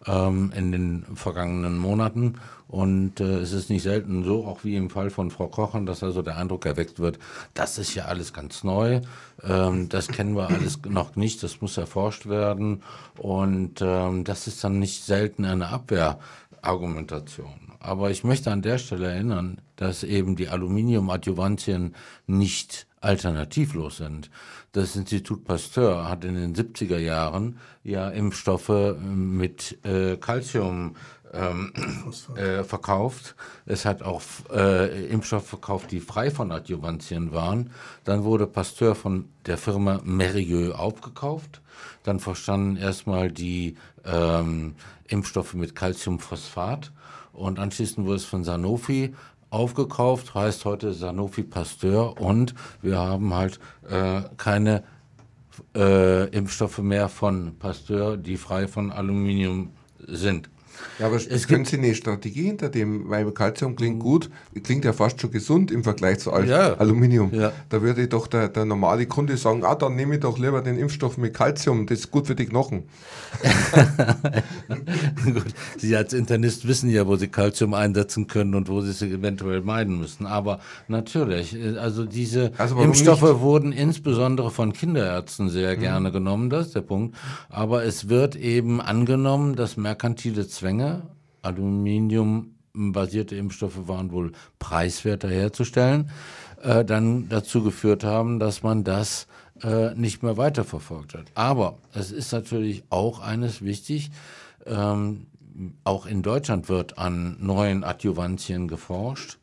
[0.07, 2.37] ähm, in den vergangenen Monaten.
[2.69, 6.03] Und äh, es ist nicht selten so, auch wie im Fall von Frau Kochen, dass
[6.03, 7.19] also der Eindruck erweckt wird,
[7.53, 9.01] das ist ja alles ganz neu,
[9.45, 12.83] ähm, das kennen wir alles noch nicht, das muss erforscht werden.
[13.19, 15.71] Und ähm, das ist dann nicht selten eine
[16.65, 17.73] Abwehrargumentation.
[17.81, 21.95] Aber ich möchte an der Stelle erinnern, dass eben die Aluminiumadjuvantien
[22.27, 24.31] nicht alternativlos sind.
[24.73, 30.97] Das Institut Pasteur hat in den 70er Jahren ja Impfstoffe mit äh, Calcium
[31.35, 31.73] ähm,
[32.37, 33.35] äh, verkauft.
[33.67, 37.71] Es hat auch äh, Impfstoffe verkauft, die frei von Adjuvantien waren.
[38.05, 41.61] Dann wurde Pasteur von der Firma Merieux aufgekauft.
[42.03, 44.75] Dann verstanden erstmal die ähm,
[45.09, 46.93] Impfstoffe mit Calciumphosphat.
[47.33, 49.15] Und anschließend wurde es von Sanofi
[49.51, 54.83] aufgekauft, heißt heute Sanofi Pasteur und wir haben halt äh, keine
[55.77, 60.51] äh, Impfstoffe mehr von Pasteur, die frei von Aluminium sind.
[60.99, 64.31] Ja, aber es können Sie eine Strategie hinter dem, weil Calcium klingt gut,
[64.63, 66.75] klingt ja fast schon gesund im Vergleich zu Al ja.
[66.75, 67.33] Aluminium.
[67.35, 67.53] Ja.
[67.69, 70.79] Da würde doch der, der normale Kunde sagen, ah, dann nehme ich doch lieber den
[70.79, 72.85] Impfstoff mit Calcium, das ist gut für die Knochen.
[75.25, 75.47] gut.
[75.79, 79.63] Sie als Internist wissen ja, wo Sie Calcium einsetzen können und wo Sie es eventuell
[79.63, 80.27] meiden müssen.
[80.27, 83.41] Aber natürlich, also diese also Impfstoffe nicht?
[83.41, 85.81] wurden insbesondere von Kinderärzten sehr mhm.
[85.81, 87.17] gerne genommen, das ist der Punkt.
[87.49, 91.03] Aber es wird eben angenommen, dass merkantile Zwecke Zwänge.
[91.43, 96.09] Aluminiumbasierte Impfstoffe waren wohl preiswerter herzustellen,
[96.63, 99.27] äh, dann dazu geführt haben, dass man das
[99.63, 101.27] äh, nicht mehr weiterverfolgt hat.
[101.35, 104.11] Aber es ist natürlich auch eines wichtig,
[104.65, 105.27] ähm,
[105.85, 109.37] auch in Deutschland wird an neuen Adjuvantien geforscht.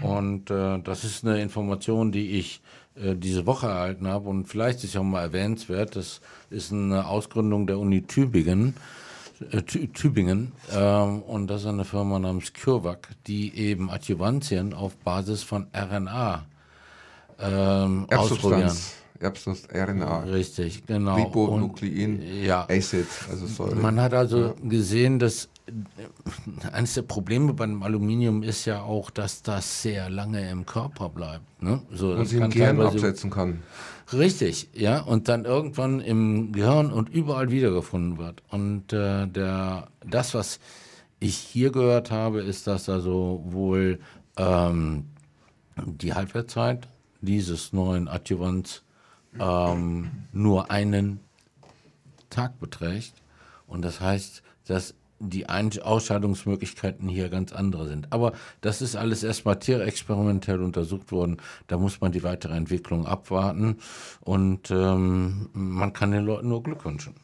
[0.00, 2.62] Und äh, das ist eine Information, die ich
[2.94, 4.30] äh, diese Woche erhalten habe.
[4.30, 8.74] Und vielleicht ist ja mal erwähnenswert, das ist eine Ausgründung der Uni Tübingen.
[9.50, 15.42] Äh, Tübingen ähm, und das ist eine Firma namens CureVac, die eben Adjuvantien auf Basis
[15.42, 16.46] von RNA
[17.40, 18.72] ähm, ausprobieren.
[19.22, 20.20] Erbsubstanz, RNA.
[20.24, 21.14] Richtig, genau.
[21.14, 22.66] Ribonuklein, ja.
[22.68, 23.76] Acid, also Säure.
[23.76, 24.54] Man hat also ja.
[24.62, 30.50] gesehen, dass äh, eines der Probleme beim Aluminium ist ja auch, dass das sehr lange
[30.50, 31.62] im Körper bleibt.
[31.62, 31.80] Ne?
[31.92, 33.62] So, und sich im Gehirn absetzen kann.
[34.12, 38.42] Richtig, ja, und dann irgendwann im Gehirn und überall wiedergefunden wird.
[38.50, 40.60] Und äh, der, das, was
[41.20, 44.00] ich hier gehört habe, ist, dass also wohl
[44.36, 45.06] ähm,
[45.76, 46.88] die Halbwertszeit
[47.20, 48.82] dieses neuen Adjuvants
[49.38, 51.20] ähm, nur einen
[52.28, 53.14] Tag beträgt.
[53.66, 54.94] Und das heißt, dass
[55.28, 58.12] die Ausscheidungsmöglichkeiten hier ganz andere sind.
[58.12, 61.38] Aber das ist alles erstmal tierexperimentell untersucht worden.
[61.68, 63.78] Da muss man die weitere Entwicklung abwarten
[64.20, 67.14] und ähm, man kann den Leuten nur Glück wünschen.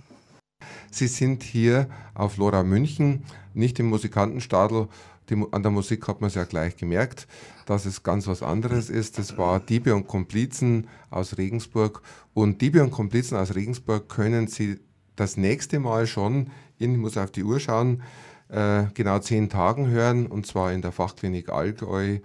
[0.91, 4.89] Sie sind hier auf Lora München, nicht im Musikantenstadel.
[5.29, 7.27] Die, an der Musik hat man es ja gleich gemerkt,
[7.67, 9.19] dass es ganz was anderes ist.
[9.19, 12.03] Das war Diebe und Komplizen aus Regensburg.
[12.33, 14.81] Und Diebe und Komplizen aus Regensburg können Sie
[15.19, 18.03] das nächste Mal schon in, ich muss auf die Uhr schauen,
[18.49, 22.19] äh, genau zehn Tagen hören, und zwar in der Fachklinik Allgäu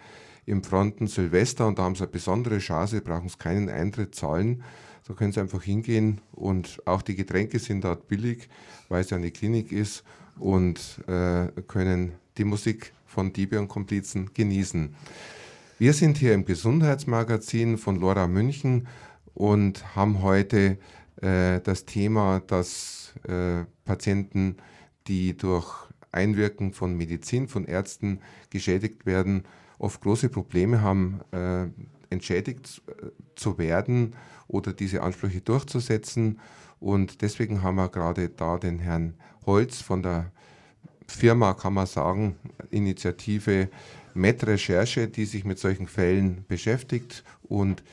[0.45, 1.67] im Fronten Silvester.
[1.67, 4.63] Und da haben Sie eine besondere Chance, brauchen Sie keinen Eintritt zahlen.
[5.07, 8.47] Da können Sie einfach hingehen und auch die Getränke sind dort billig,
[8.87, 10.03] weil es ja eine Klinik ist
[10.39, 14.95] und äh, können die Musik von Diebe und Komplizen genießen.
[15.77, 18.87] Wir sind hier im Gesundheitsmagazin von Lora München
[19.33, 20.77] und haben heute
[21.21, 24.57] äh, das Thema, dass äh, Patienten,
[25.07, 25.71] die durch
[26.11, 29.43] Einwirken von Medizin, von Ärzten geschädigt werden,
[29.79, 31.67] oft große Probleme haben, äh,
[32.09, 34.15] entschädigt äh, zu werden
[34.47, 36.39] oder diese Ansprüche durchzusetzen.
[36.79, 40.31] Und deswegen haben wir gerade da den Herrn Holz von der
[41.07, 42.37] Firma, kann man sagen,
[42.71, 43.69] Initiative
[44.13, 47.83] Met Recherche, die sich mit solchen Fällen beschäftigt und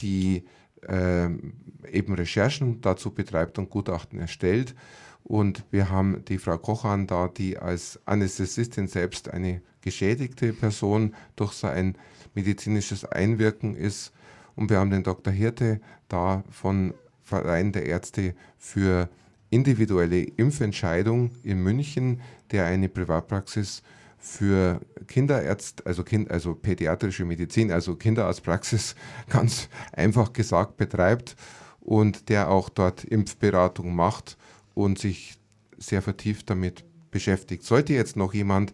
[0.00, 0.44] die
[0.88, 4.74] eben Recherchen dazu betreibt und Gutachten erstellt.
[5.22, 11.52] Und wir haben die Frau Kochan da, die als Anästhesistin selbst eine geschädigte Person durch
[11.52, 11.96] so ein
[12.34, 14.12] medizinisches Einwirken ist.
[14.56, 15.32] Und wir haben den Dr.
[15.32, 19.08] Hirte da von Verein der Ärzte für
[19.50, 23.82] individuelle Impfentscheidung in München, der eine Privatpraxis
[24.20, 28.94] für Kinderärzt, also, kind, also pädiatrische Medizin, also Kinderarztpraxis
[29.28, 31.36] ganz einfach gesagt betreibt
[31.80, 34.36] und der auch dort Impfberatung macht
[34.74, 35.38] und sich
[35.78, 37.64] sehr vertieft damit beschäftigt.
[37.64, 38.72] Sollte jetzt noch jemand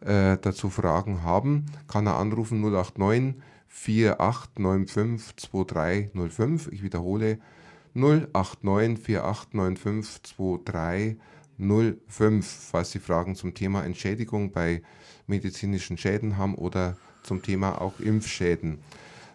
[0.00, 3.36] äh, dazu Fragen haben, kann er anrufen 089
[3.68, 6.68] 4895 2305.
[6.72, 7.38] Ich wiederhole
[7.94, 10.60] 089 4895
[11.58, 14.82] 2305, falls Sie Fragen zum Thema Entschädigung bei
[15.26, 18.78] medizinischen Schäden haben oder zum Thema auch Impfschäden.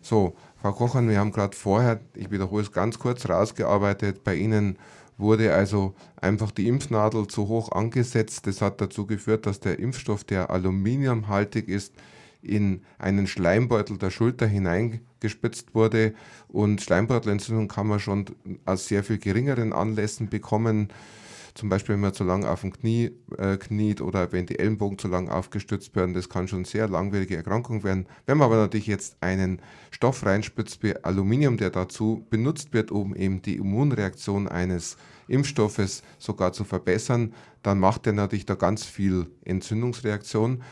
[0.01, 4.77] So, Frau Kochern, wir haben gerade vorher, ich wiederhole es ganz kurz, rausgearbeitet, bei Ihnen
[5.17, 8.47] wurde also einfach die Impfnadel zu hoch angesetzt.
[8.47, 11.93] Das hat dazu geführt, dass der Impfstoff, der aluminiumhaltig ist,
[12.41, 16.13] in einen Schleimbeutel der Schulter hineingespitzt wurde.
[16.49, 18.25] Und Schleimbeutelentzündung kann man schon
[18.65, 20.89] aus sehr viel geringeren Anlässen bekommen.
[21.55, 24.97] Zum Beispiel, wenn man zu lange auf dem Knie äh, kniet oder wenn die Ellenbogen
[24.97, 28.07] zu lang aufgestützt werden, das kann schon sehr langwierige Erkrankung werden.
[28.25, 29.61] Wenn man aber natürlich jetzt einen
[29.91, 36.53] Stoff reinspitzt wie Aluminium, der dazu benutzt wird, um eben die Immunreaktion eines Impfstoffes sogar
[36.53, 40.63] zu verbessern, dann macht er natürlich da ganz viel Entzündungsreaktion.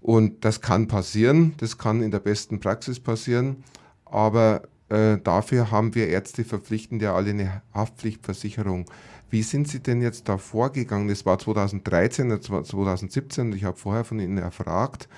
[0.00, 3.64] Und das kann passieren, das kann in der besten Praxis passieren,
[4.04, 8.86] aber äh, dafür haben wir Ärzte verpflichtend ja alle eine Haftpflichtversicherung.
[9.30, 11.08] Wie sind Sie denn jetzt da vorgegangen?
[11.08, 15.08] Das war 2013, das war 2017 und ich habe vorher von Ihnen erfragt,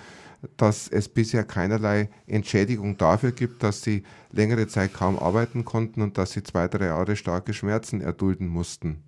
[0.57, 6.18] dass es bisher keinerlei Entschädigung dafür gibt, dass Sie längere Zeit kaum arbeiten konnten und
[6.18, 9.03] dass Sie zwei, drei Jahre starke Schmerzen erdulden mussten.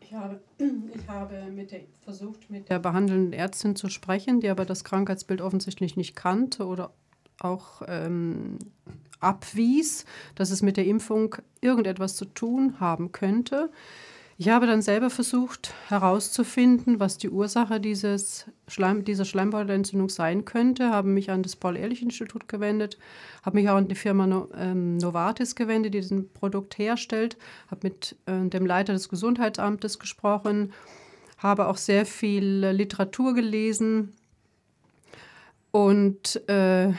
[0.00, 0.40] Ich habe,
[0.94, 5.40] ich habe mit der, versucht, mit der behandelnden Ärztin zu sprechen, die aber das Krankheitsbild
[5.40, 6.92] offensichtlich nicht kannte oder
[7.40, 8.58] auch ähm,
[9.20, 13.70] abwies, dass es mit der Impfung irgendetwas zu tun haben könnte.
[14.36, 20.90] Ich habe dann selber versucht herauszufinden, was die Ursache dieses Schleim, dieser Schleimbeutelentzündung sein könnte,
[20.90, 22.98] habe mich an das Paul-Ehrlich-Institut gewendet,
[23.44, 27.36] habe mich auch an die Firma no, ähm, Novartis gewendet, die diesen Produkt herstellt,
[27.70, 30.72] habe mit äh, dem Leiter des Gesundheitsamtes gesprochen,
[31.38, 34.14] habe auch sehr viel Literatur gelesen
[35.70, 36.92] und äh,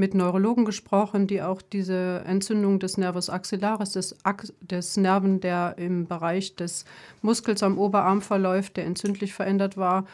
[0.00, 4.16] mit Neurologen gesprochen, die auch diese Entzündung des Nervus axillaris, des,
[4.60, 6.86] des Nerven, der im Bereich des
[7.22, 10.06] Muskels am Oberarm verläuft, der entzündlich verändert war,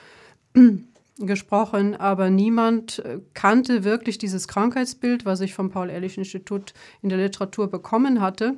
[1.19, 7.71] gesprochen, aber niemand äh, kannte wirklich dieses Krankheitsbild, was ich vom Paul-Ehrlich-Institut in der Literatur
[7.71, 8.57] bekommen hatte.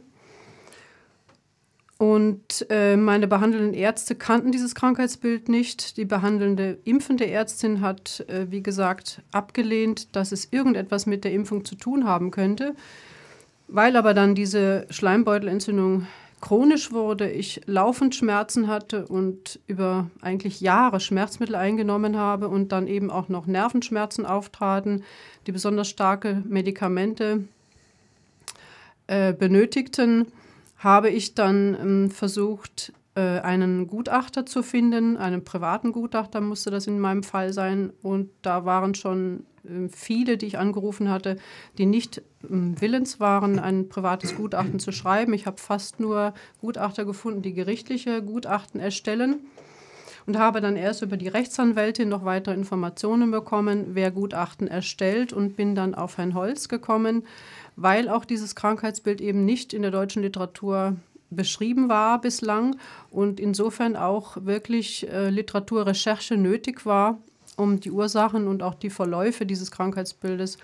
[1.98, 5.96] Und äh, meine behandelnden Ärzte kannten dieses Krankheitsbild nicht.
[5.96, 11.64] Die behandelnde impfende Ärztin hat, äh, wie gesagt, abgelehnt, dass es irgendetwas mit der Impfung
[11.64, 12.76] zu tun haben könnte.
[13.66, 16.06] Weil aber dann diese Schleimbeutelentzündung
[16.40, 22.86] chronisch wurde, ich laufend Schmerzen hatte und über eigentlich Jahre Schmerzmittel eingenommen habe und dann
[22.86, 25.02] eben auch noch Nervenschmerzen auftraten,
[25.48, 27.42] die besonders starke Medikamente
[29.08, 30.26] äh, benötigten
[30.78, 36.86] habe ich dann ähm, versucht, äh, einen Gutachter zu finden, einen privaten Gutachter musste das
[36.86, 37.92] in meinem Fall sein.
[38.00, 41.36] Und da waren schon äh, viele, die ich angerufen hatte,
[41.78, 45.32] die nicht äh, willens waren, ein privates Gutachten zu schreiben.
[45.32, 49.40] Ich habe fast nur Gutachter gefunden, die gerichtliche Gutachten erstellen
[50.28, 55.56] und habe dann erst über die Rechtsanwältin noch weitere Informationen bekommen, wer Gutachten erstellt und
[55.56, 57.24] bin dann auf Herrn Holz gekommen,
[57.76, 60.96] weil auch dieses Krankheitsbild eben nicht in der deutschen Literatur
[61.30, 62.76] beschrieben war bislang
[63.10, 67.16] und insofern auch wirklich äh, Literaturrecherche nötig war,
[67.56, 70.58] um die Ursachen und auch die Verläufe dieses Krankheitsbildes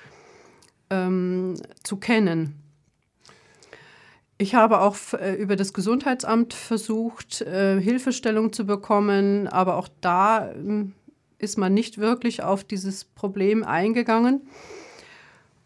[0.90, 2.63] ähm, zu kennen.
[4.44, 10.50] Ich habe auch äh, über das Gesundheitsamt versucht, äh, Hilfestellung zu bekommen, aber auch da
[10.50, 10.85] äh,
[11.38, 14.42] ist man nicht wirklich auf dieses Problem eingegangen.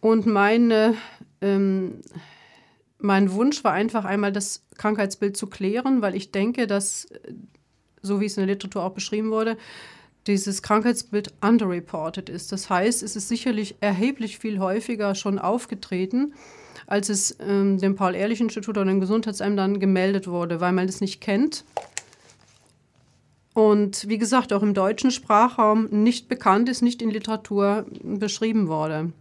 [0.00, 0.94] Und meine
[1.40, 2.02] ähm,
[2.98, 7.08] mein Wunsch war einfach einmal das Krankheitsbild zu klären, weil ich denke, dass,
[8.00, 9.56] so wie es in der Literatur auch beschrieben wurde,
[10.28, 12.52] dieses Krankheitsbild underreported ist.
[12.52, 16.32] Das heißt, es ist sicherlich erheblich viel häufiger schon aufgetreten,
[16.88, 21.64] als es ähm, dem Paul-Ehrlich-Institut oder den Gesundheitsämtern gemeldet wurde, weil man es nicht kennt.
[23.52, 29.12] Und wie gesagt, auch im deutschen Sprachraum nicht bekannt ist, nicht in Literatur beschrieben wurde.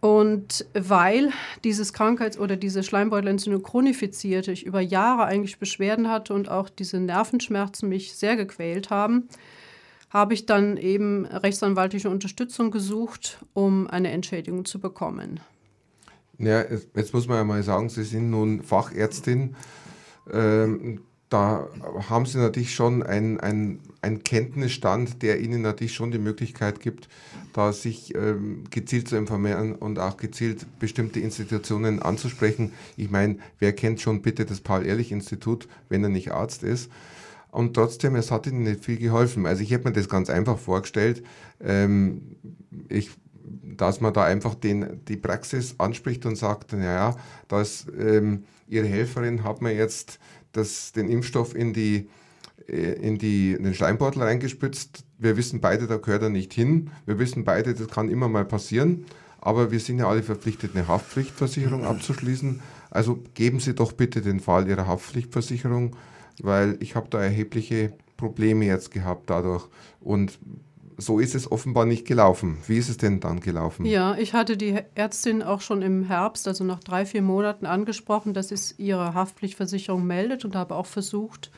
[0.00, 1.30] Und weil
[1.64, 7.00] dieses Krankheits- oder diese Schleimbeutelentzündung chronifizierte, ich über Jahre eigentlich Beschwerden hatte und auch diese
[7.00, 9.28] Nervenschmerzen mich sehr gequält haben,
[10.10, 15.40] habe ich dann eben rechtsanwaltliche Unterstützung gesucht, um eine Entschädigung zu bekommen.
[16.38, 16.64] Ja,
[16.94, 19.56] jetzt muss man ja mal sagen, Sie sind nun Fachärztin.
[20.30, 21.68] Ähm, da
[22.08, 27.08] haben Sie natürlich schon einen ein Kenntnisstand, der Ihnen natürlich schon die Möglichkeit gibt,
[27.52, 32.72] da sich ähm, gezielt zu informieren und auch gezielt bestimmte Institutionen anzusprechen.
[32.96, 36.90] Ich meine, wer kennt schon bitte das Paul-Ehrlich-Institut, wenn er nicht Arzt ist?
[37.50, 39.46] Und trotzdem, es hat Ihnen nicht viel geholfen.
[39.46, 41.24] Also ich hätte mir das ganz einfach vorgestellt.
[41.60, 42.36] Ähm,
[42.88, 43.10] ich
[43.62, 47.16] dass man da einfach den, die Praxis anspricht und sagt, naja,
[47.48, 50.18] dass ähm, Ihre Helferin hat mir jetzt
[50.52, 52.08] das, den Impfstoff in, die,
[52.68, 55.04] äh, in, die, in den Schleimbeutel reingespritzt.
[55.18, 56.90] Wir wissen beide, da gehört er nicht hin.
[57.04, 59.06] Wir wissen beide, das kann immer mal passieren.
[59.40, 62.60] Aber wir sind ja alle verpflichtet, eine Haftpflichtversicherung abzuschließen.
[62.90, 65.94] Also geben Sie doch bitte den Fall Ihrer Haftpflichtversicherung,
[66.42, 69.68] weil ich habe da erhebliche Probleme jetzt gehabt dadurch.
[70.00, 70.38] Und
[70.98, 72.58] so ist es offenbar nicht gelaufen.
[72.66, 73.84] Wie ist es denn dann gelaufen?
[73.84, 78.32] Ja, ich hatte die Ärztin auch schon im Herbst, also nach drei, vier Monaten angesprochen,
[78.32, 81.50] dass es ihre Haftpflichtversicherung meldet und habe auch versucht,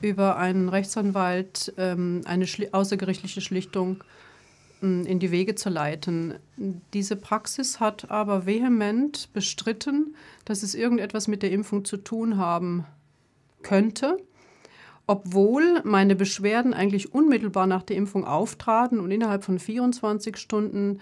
[0.00, 4.04] über einen Rechtsanwalt ähm, eine schli außergerichtliche Schlichtung
[4.82, 6.34] ähm, in die Wege zu leiten.
[6.92, 12.84] Diese Praxis hat aber vehement bestritten, dass es irgendetwas mit der Impfung zu tun haben
[13.62, 14.18] könnte
[15.06, 21.00] obwohl meine Beschwerden eigentlich unmittelbar nach der Impfung auftraten und innerhalb von 24 Stunden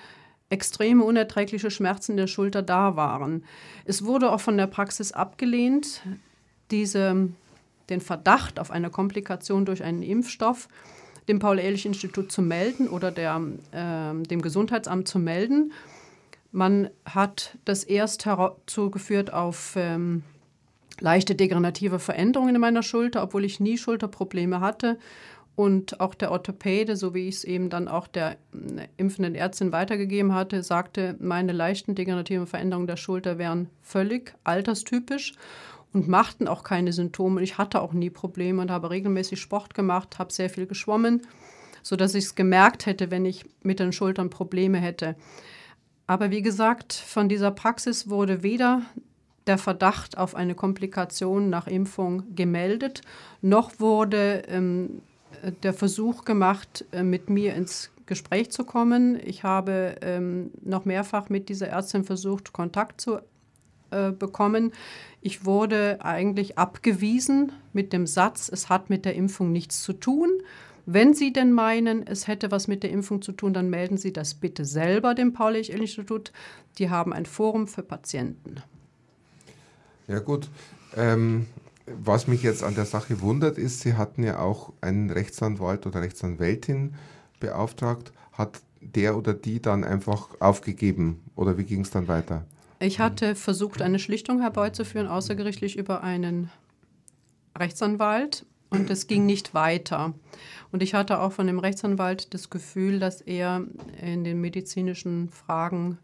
[0.51, 3.45] extreme unerträgliche Schmerzen der Schulter da waren.
[3.85, 6.03] Es wurde auch von der Praxis abgelehnt,
[6.71, 7.29] diese,
[7.89, 10.69] den Verdacht auf eine Komplikation durch einen Impfstoff
[11.29, 13.41] dem Paul-Ehrlich-Institut zu melden oder der,
[13.73, 15.73] äh, dem Gesundheitsamt zu melden.
[16.53, 18.29] Man hat das erst
[18.67, 20.23] zugeführt auf ähm,
[21.01, 24.99] leichte degenerative Veränderungen in meiner Schulter, obwohl ich nie Schulterprobleme hatte.
[25.57, 29.71] Und auch der Orthopäde, so wie ich es eben dann auch der äh, impfenden Ärztin
[29.71, 35.35] weitergegeben hatte, sagte, meine leichten degenerativen Veränderungen der Schulter wären völlig alterstypisch
[35.93, 37.41] und machten auch keine Symptome.
[37.41, 41.23] Ich hatte auch nie Probleme und habe regelmäßig Sport gemacht, habe sehr viel geschwommen,
[41.83, 45.15] sodass ich es gemerkt hätte, wenn ich mit den Schultern Probleme hätte.
[46.09, 48.83] Aber wie gesagt, von dieser Praxis wurde weder
[49.47, 53.03] der Verdacht auf eine Komplikation nach Impfung gemeldet,
[53.43, 55.03] noch wurde ähm,
[55.63, 59.19] der Versuch gemacht, äh, mit mir ins Gespräch zu kommen.
[59.25, 63.19] Ich habe ähm, noch mehrfach mit dieser Ärztin versucht, Kontakt zu
[63.91, 64.73] äh, bekommen.
[65.21, 70.31] Ich wurde eigentlich abgewiesen mit dem Satz, es hat mit der Impfung nichts zu tun.
[70.87, 74.13] Wenn Sie denn meinen, es hätte was mit der Impfung zu tun, dann melden Sie
[74.13, 76.31] das bitte selber dem Paul-Ehrlich-Institut.
[76.77, 78.57] Die haben ein Forum für Patienten.
[80.09, 80.49] Ja gut.
[80.97, 81.47] Ähm,
[81.87, 86.01] was mich jetzt an der Sache wundert, ist, Sie hatten ja auch einen Rechtsanwalt oder
[86.01, 86.95] Rechtsanwältin
[87.41, 88.13] beauftragt.
[88.33, 92.45] Hat der oder die dann einfach aufgegeben oder wie ging es dann weiter?
[92.81, 96.51] Ich hatte versucht, eine Schlichtung herbeizuführen, außergerichtlich über einen
[97.57, 100.13] Rechtsanwalt und es ging nicht weiter.
[100.73, 103.65] Und ich hatte auch von dem Rechtsanwalt das Gefühl, dass er
[104.03, 105.99] in den medizinischen Fragen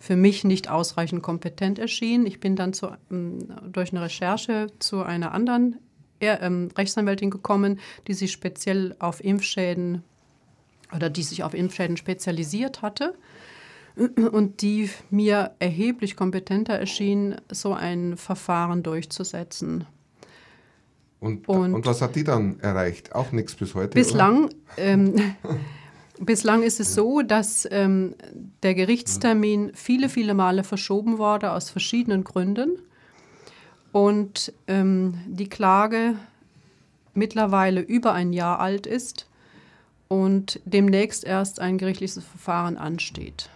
[0.00, 2.26] für mich nicht ausreichend kompetent erschien.
[2.26, 5.76] Ich bin dann zu, ähm, durch eine Recherche zu einer anderen
[6.20, 7.78] ähm, Rechtsanwältin gekommen,
[8.08, 10.02] die sich speziell auf Impfschäden
[10.94, 13.14] oder die sich auf Impfschäden spezialisiert hatte
[14.32, 19.86] und die mir erheblich kompetenter erschien, so ein Verfahren durchzusetzen.
[21.20, 23.14] Und, und, und was hat die dann erreicht?
[23.14, 23.90] Auch nichts bis heute?
[23.90, 24.48] Bislang
[24.78, 25.14] ähm,
[26.22, 28.14] Bislang ist es so, dass ähm,
[28.62, 32.78] der Gerichtstermin viele, viele Male verschoben wurde aus verschiedenen Gründen
[33.92, 36.16] und ähm, die Klage
[37.14, 39.26] mittlerweile über ein Jahr alt ist
[40.08, 43.48] und demnächst erst ein gerichtliches Verfahren ansteht.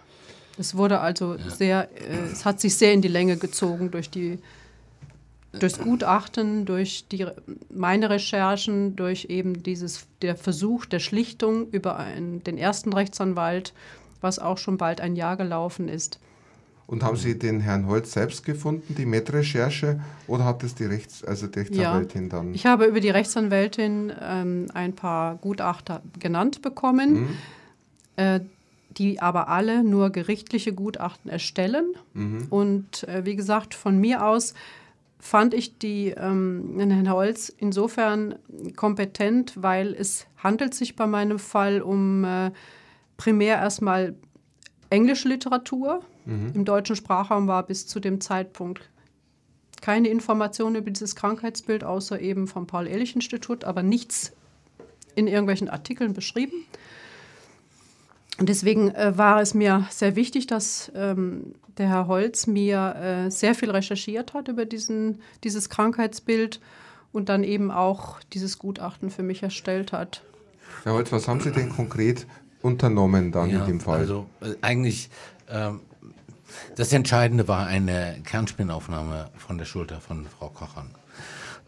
[0.57, 1.49] Es wurde also ja.
[1.51, 4.39] sehr, äh, es hat sich sehr in die Länge gezogen durch die
[5.59, 7.25] durchs Gutachten, durch die,
[7.73, 13.73] meine Recherchen, durch eben dieses, der Versuch der Schlichtung über einen, den ersten Rechtsanwalt,
[14.21, 16.19] was auch schon bald ein Jahr gelaufen ist.
[16.87, 21.23] Und haben Sie den Herrn Holz selbst gefunden, die Met-Recherche, oder hat es die, Rechts-,
[21.23, 22.53] also die Rechtsanwältin ja, dann?
[22.53, 27.29] Ich habe über die Rechtsanwältin ähm, ein paar Gutachter genannt bekommen, mhm.
[28.17, 28.39] äh,
[28.91, 31.95] die aber alle nur gerichtliche Gutachten erstellen.
[32.13, 32.47] Mhm.
[32.51, 34.53] Und äh, wie gesagt, von mir aus
[35.25, 38.35] fand ich die ähm, Herrn Holz insofern
[38.75, 42.51] kompetent, weil es handelt sich bei meinem Fall um äh,
[43.17, 44.13] primär erstmal
[44.91, 46.03] englische Literatur.
[46.25, 46.51] Mhm.
[46.53, 48.87] Im deutschen Sprachraum war bis zu dem Zeitpunkt
[49.81, 54.31] keine Information über dieses Krankheitsbild, außer eben vom Paul-Ehrlich-Institut, aber nichts
[55.15, 56.65] in irgendwelchen Artikeln beschrieben.
[58.37, 63.31] Und deswegen äh, war es mir sehr wichtig, dass ähm, der Herr Holz mir äh,
[63.31, 66.59] sehr viel recherchiert hat über diesen, dieses Krankheitsbild
[67.11, 70.21] und dann eben auch dieses Gutachten für mich erstellt hat.
[70.83, 72.27] Herr Holz, was haben Sie denn konkret
[72.61, 73.99] unternommen dann ja, in dem Fall?
[73.99, 75.09] Also äh, eigentlich
[75.49, 75.79] ähm,
[76.75, 80.89] das Entscheidende war eine Kernspinnaufnahme von der Schulter von Frau Kochern.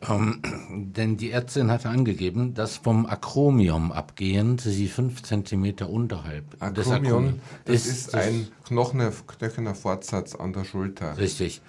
[0.07, 0.41] Ähm,
[0.95, 6.87] denn die Ärztin hatte angegeben, dass vom Akromium abgehend sie fünf Zentimeter unterhalb Akromion, des
[6.91, 11.17] Akromion das ist, ist ein knöcherner Fortsatz an der Schulter.
[11.17, 11.61] Richtig.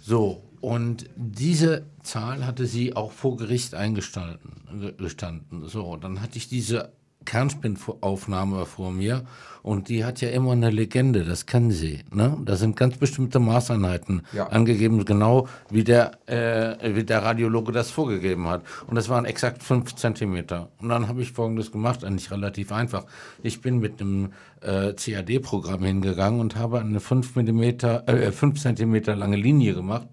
[0.00, 5.68] So, und diese Zahl hatte sie auch vor Gericht eingestanden.
[5.68, 6.92] So, dann hatte ich diese
[7.28, 9.24] Kernspinnaufnahme vor mir
[9.62, 12.00] und die hat ja immer eine Legende, das kennen Sie.
[12.10, 12.38] Ne?
[12.42, 14.46] Da sind ganz bestimmte Maßeinheiten ja.
[14.46, 18.62] angegeben, genau wie der, äh, wie der Radiologe das vorgegeben hat.
[18.86, 20.70] Und das waren exakt fünf Zentimeter.
[20.80, 23.04] Und dann habe ich Folgendes gemacht, eigentlich relativ einfach.
[23.42, 29.14] Ich bin mit einem äh, CAD-Programm hingegangen und habe eine fünf Millimeter, äh, fünf Zentimeter
[29.14, 30.08] lange Linie gemacht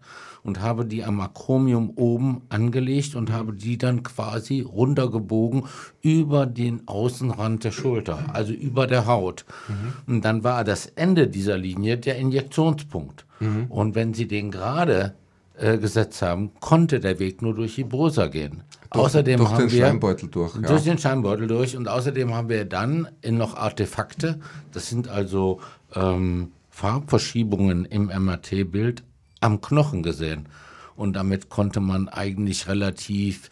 [0.46, 5.64] und habe die am Akromium oben angelegt und habe die dann quasi runtergebogen
[6.02, 9.44] über den Außenrand der Schulter, also über der Haut.
[9.68, 10.14] Mhm.
[10.14, 13.26] Und dann war das Ende dieser Linie der Injektionspunkt.
[13.40, 13.66] Mhm.
[13.70, 15.16] Und wenn Sie den gerade
[15.58, 18.62] äh, gesetzt haben, konnte der Weg nur durch die Brosa gehen.
[18.92, 20.56] Durch, außerdem durch haben den wir Scheimbeutel durch.
[20.56, 20.62] Ja.
[20.62, 21.76] Durch den Scheimbeutel durch.
[21.76, 24.40] Und außerdem haben wir dann noch Artefakte.
[24.74, 25.60] Das sind also
[25.96, 29.04] ähm, Farbverschiebungen im MRT-Bild
[29.46, 30.48] am Knochen gesehen.
[30.96, 33.50] Und damit konnte man eigentlich relativ,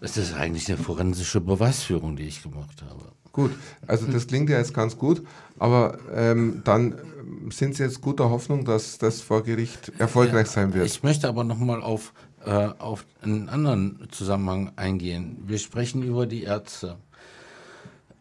[0.00, 3.12] das ist eigentlich eine forensische Beweisführung, die ich gemacht habe.
[3.32, 3.50] Gut,
[3.86, 5.22] also das klingt ja jetzt ganz gut,
[5.58, 6.94] aber ähm, dann
[7.50, 10.86] sind Sie jetzt guter Hoffnung, dass das vor Gericht erfolgreich sein wird.
[10.86, 12.14] Ich möchte aber nochmal auf,
[12.46, 15.36] äh, auf einen anderen Zusammenhang eingehen.
[15.46, 16.96] Wir sprechen über die Ärzte.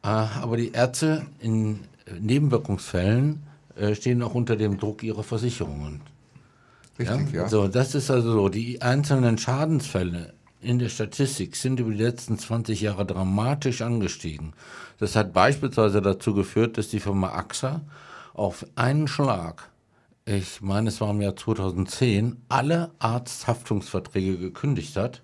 [0.03, 1.80] Äh, aber die Ärzte in
[2.20, 3.43] Nebenwirkungsfällen
[3.78, 6.01] äh, stehen auch unter dem Druck ihrer Versicherungen.
[6.98, 7.43] Richtig, ja?
[7.43, 7.50] ja.
[7.50, 8.50] So, das ist also so.
[8.50, 14.54] Die einzelnen Schadensfälle in der Statistik sind über die letzten 20 Jahre dramatisch angestiegen.
[14.98, 17.82] Das hat beispielsweise dazu geführt, dass die Firma AXA
[18.34, 19.70] auf einen Schlag,
[20.26, 25.22] ich meine, es war im Jahr 2010, alle Arzthaftungsverträge gekündigt hat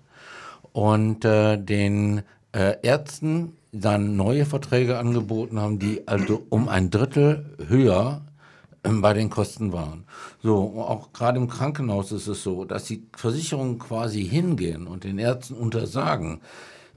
[0.72, 7.56] und äh, den äh, Ärzten dann neue Verträge angeboten haben, die also um ein Drittel
[7.66, 8.22] höher
[8.82, 10.04] bei den Kosten waren.
[10.42, 15.18] So, auch gerade im Krankenhaus ist es so, dass die Versicherungen quasi hingehen und den
[15.18, 16.40] Ärzten untersagen,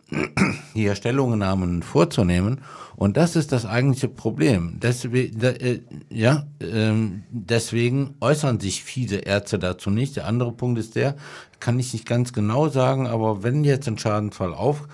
[0.75, 2.61] die Erstellungnahmen vorzunehmen.
[2.95, 4.79] Und das ist das eigentliche Problem.
[4.81, 6.93] Deswegen, äh, ja, äh,
[7.29, 10.15] deswegen äußern sich viele Ärzte dazu nicht.
[10.15, 11.15] Der andere Punkt ist der,
[11.59, 14.87] kann ich nicht ganz genau sagen, aber wenn jetzt ein Schadenfall auf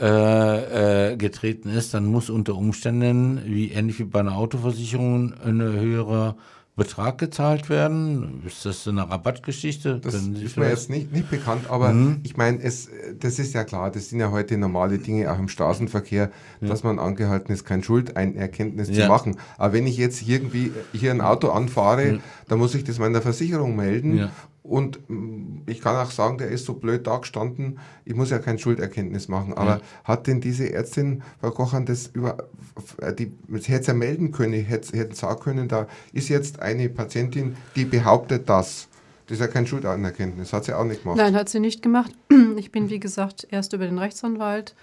[0.00, 5.72] äh, äh, getreten ist, dann muss unter Umständen, wie ähnlich wie bei einer Autoversicherung, eine
[5.72, 6.36] höhere
[6.78, 8.42] Betrag gezahlt werden?
[8.46, 9.98] Ist das eine Rabattgeschichte?
[9.98, 12.20] Das ist mir jetzt nicht, nicht bekannt, aber mhm.
[12.22, 15.48] ich meine, es, das ist ja klar, das sind ja heute normale Dinge auch im
[15.48, 16.68] Straßenverkehr, ja.
[16.68, 19.02] dass man angehalten ist, kein Schulderkenntnis ja.
[19.02, 19.36] zu machen.
[19.58, 22.18] Aber wenn ich jetzt irgendwie hier ein Auto anfahre, ja.
[22.46, 24.30] dann muss ich das meiner Versicherung melden
[24.62, 28.38] und mm, ich kann auch sagen, der ist so blöd da gestanden, ich muss ja
[28.38, 29.54] kein Schulderkenntnis machen.
[29.54, 29.80] Aber ja.
[30.04, 32.36] hat denn diese Ärztin, Frau Kochern, das über,
[33.18, 37.84] die, hätte ja melden können, hätte, hätte sagen können, da ist jetzt eine Patientin, die
[37.84, 38.88] behauptet das.
[39.26, 41.18] Das ist ja kein Schuldanerkenntnis, hat sie auch nicht gemacht.
[41.18, 42.12] Nein, hat sie nicht gemacht.
[42.56, 44.74] Ich bin, wie gesagt, erst über den Rechtsanwalt,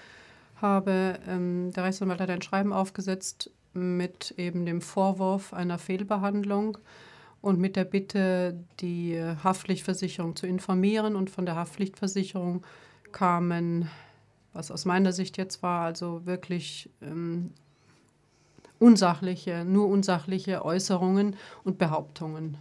[0.61, 6.77] habe, ähm, der Rechtsanwalt hat ein Schreiben aufgesetzt mit eben dem Vorwurf einer Fehlbehandlung
[7.45, 11.15] und mit der Bitte, die Haftpflichtversicherung zu informieren.
[11.15, 12.65] Und von der Haftpflichtversicherung
[13.11, 13.87] kamen,
[14.51, 17.51] was aus meiner Sicht jetzt war, also wirklich ähm,
[18.79, 22.57] unsachliche, nur unsachliche Äußerungen und Behauptungen.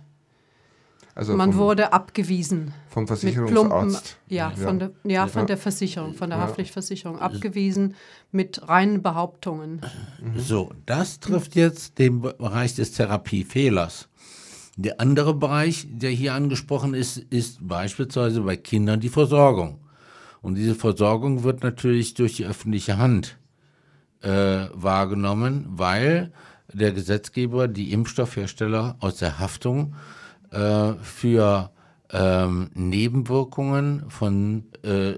[1.15, 2.75] Also man vom, wurde abgewiesen.
[2.89, 4.19] Vom Versicherungsarzt?
[4.29, 6.45] ja, ja, Von der, ja, von der Versicherung, von der ja.
[6.45, 7.21] Haftpflichtversicherung.
[7.21, 7.95] Abgewiesen
[8.33, 9.81] mit reinen Behauptungen.
[10.37, 14.09] So, das trifft jetzt den Bereich des Therapiefehlers.
[14.77, 19.79] Der andere Bereich, der hier angesprochen ist, ist beispielsweise bei Kindern die Versorgung.
[20.43, 23.39] Und diese Versorgung wird natürlich durch die öffentliche Hand
[24.21, 26.33] äh, wahrgenommen, weil
[26.73, 29.95] der Gesetzgeber die Impfstoffhersteller aus der Haftung
[30.51, 31.71] äh, für
[32.11, 35.15] ähm, Nebenwirkungen von äh,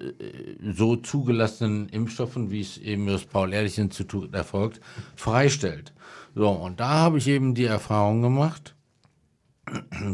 [0.74, 4.80] so zugelassenen Impfstoffen, wie es eben das Paul-Ehrlich-Institut erfolgt,
[5.14, 5.92] freistellt.
[6.34, 8.75] So, und da habe ich eben die Erfahrung gemacht,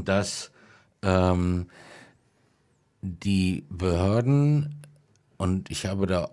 [0.04, 0.50] dass
[1.02, 1.68] ähm,
[3.00, 4.80] die Behörden,
[5.36, 6.30] und ich habe da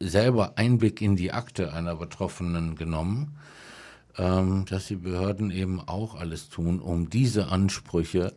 [0.00, 3.36] selber Einblick in die Akte einer Betroffenen genommen,
[4.16, 8.34] ähm, dass die Behörden eben auch alles tun, um diese Ansprüche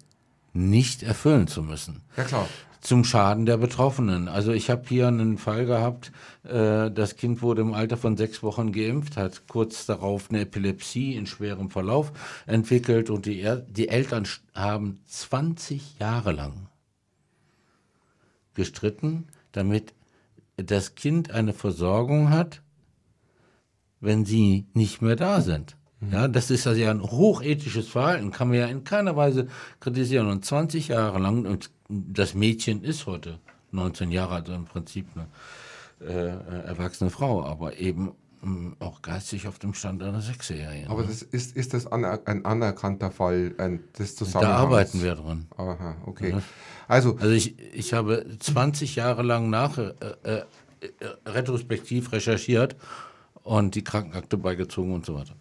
[0.51, 2.01] nicht erfüllen zu müssen.
[2.18, 2.47] Ja klar
[2.84, 4.27] zum Schaden der Betroffenen.
[4.27, 6.11] Also ich habe hier einen Fall gehabt,
[6.43, 11.15] äh, das Kind wurde im Alter von sechs Wochen geimpft, hat kurz darauf eine Epilepsie
[11.15, 12.11] in schwerem Verlauf
[12.45, 16.67] entwickelt und die, er die Eltern haben 20 Jahre lang
[18.53, 19.93] gestritten, damit
[20.57, 22.61] das Kind eine Versorgung hat,
[24.01, 25.77] wenn sie nicht mehr da sind.
[26.11, 29.47] Ja, das ist also ja ein hochethisches Verhalten, kann man ja in keiner Weise
[29.79, 30.27] kritisieren.
[30.27, 33.39] Und 20 Jahre lang, und das Mädchen ist heute
[33.71, 35.27] 19 Jahre, also im Prinzip eine
[36.07, 38.11] äh, erwachsene Frau, aber eben
[38.43, 40.87] ähm, auch geistig auf dem Stand einer Sechsjährigen.
[40.89, 44.57] Aber das ist, ist das aner ein anerkannter Fall ein, des Zusammenhangs?
[44.57, 45.47] Da arbeiten wir dran.
[45.57, 46.35] Aha, okay.
[46.87, 49.93] Also, also ich, ich habe 20 Jahre lang nach äh,
[50.23, 50.43] äh,
[51.25, 52.75] retrospektiv recherchiert
[53.43, 55.35] und die Krankenakte beigezogen und so weiter.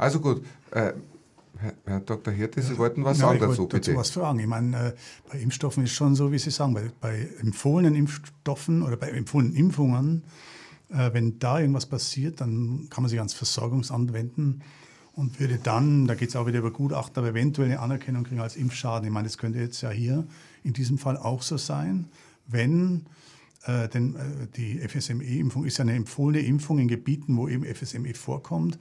[0.00, 0.92] Also gut, äh,
[1.58, 2.32] Herr, Herr, Dr.
[2.32, 3.90] Hirte, Sie wollten was ja, sagen dazu, bitte.
[3.90, 4.38] dazu was fragen.
[4.38, 4.92] Ich meine, äh,
[5.30, 9.54] bei Impfstoffen ist schon so, wie Sie sagen, bei, bei empfohlenen Impfstoffen oder bei empfohlenen
[9.54, 10.22] Impfungen,
[10.88, 14.62] äh, wenn da irgendwas passiert, dann kann man sich ans Versorgungsamt wenden
[15.12, 18.40] und würde dann, da geht es auch wieder über Gutachter, aber eventuell eine Anerkennung kriegen
[18.40, 19.06] als Impfschaden.
[19.06, 20.26] Ich meine, das könnte jetzt ja hier
[20.64, 22.06] in diesem Fall auch so sein,
[22.46, 23.04] wenn
[23.66, 28.14] äh, denn äh, die FSME-Impfung ist ja eine empfohlene Impfung in Gebieten, wo eben FSME
[28.14, 28.78] vorkommt.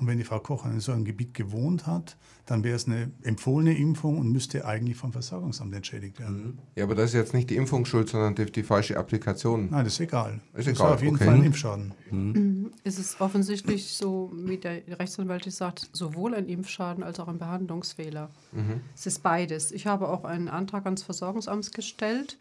[0.00, 3.12] Und wenn die Frau Koch in so einem Gebiet gewohnt hat, dann wäre es eine
[3.22, 6.42] empfohlene Impfung und müsste eigentlich vom Versorgungsamt entschädigt werden.
[6.42, 6.58] Mhm.
[6.74, 9.68] Ja, aber das ist jetzt nicht die Impfung schuld, sondern die, die falsche Applikation.
[9.70, 10.40] Nein, das ist egal.
[10.54, 10.88] Ist das egal.
[10.88, 11.24] ist auf jeden okay.
[11.26, 11.94] Fall ein Impfschaden.
[12.10, 12.32] Mhm.
[12.32, 12.70] mhm.
[12.82, 18.30] Es ist offensichtlich so, wie der Rechtsanwalt sagt, sowohl ein Impfschaden als auch ein Behandlungsfehler.
[18.52, 18.80] Mhm.
[18.96, 19.70] Es ist beides.
[19.70, 22.38] Ich habe auch einen Antrag ans Versorgungsamt gestellt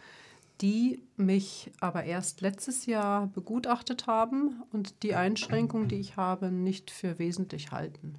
[0.62, 6.92] die mich aber erst letztes Jahr begutachtet haben und die Einschränkungen, die ich habe, nicht
[6.92, 8.16] für wesentlich halten.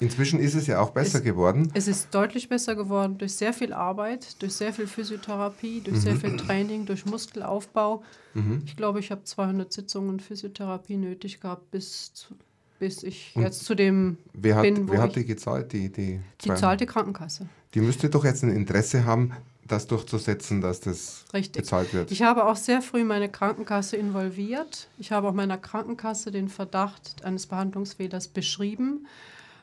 [0.00, 1.70] Inzwischen ist es ja auch besser es, geworden.
[1.74, 6.00] Es ist deutlich besser geworden durch sehr viel Arbeit, durch sehr viel Physiotherapie, durch mhm.
[6.00, 8.02] sehr viel Training, durch Muskelaufbau.
[8.32, 8.62] Mhm.
[8.64, 12.34] Ich glaube, ich habe 200 Sitzungen Physiotherapie nötig gehabt, bis, zu,
[12.78, 15.70] bis ich und jetzt zu dem wer hat, bin, wo Wer hat die gezahlt?
[15.72, 17.46] Die, die, die zahlt die Krankenkasse.
[17.74, 19.32] Die müsste doch jetzt ein Interesse haben,
[19.70, 21.62] das durchzusetzen, dass das Richtig.
[21.62, 22.10] bezahlt wird.
[22.10, 24.88] Ich habe auch sehr früh meine Krankenkasse involviert.
[24.98, 29.06] Ich habe auch meiner Krankenkasse den Verdacht eines Behandlungsfehlers beschrieben,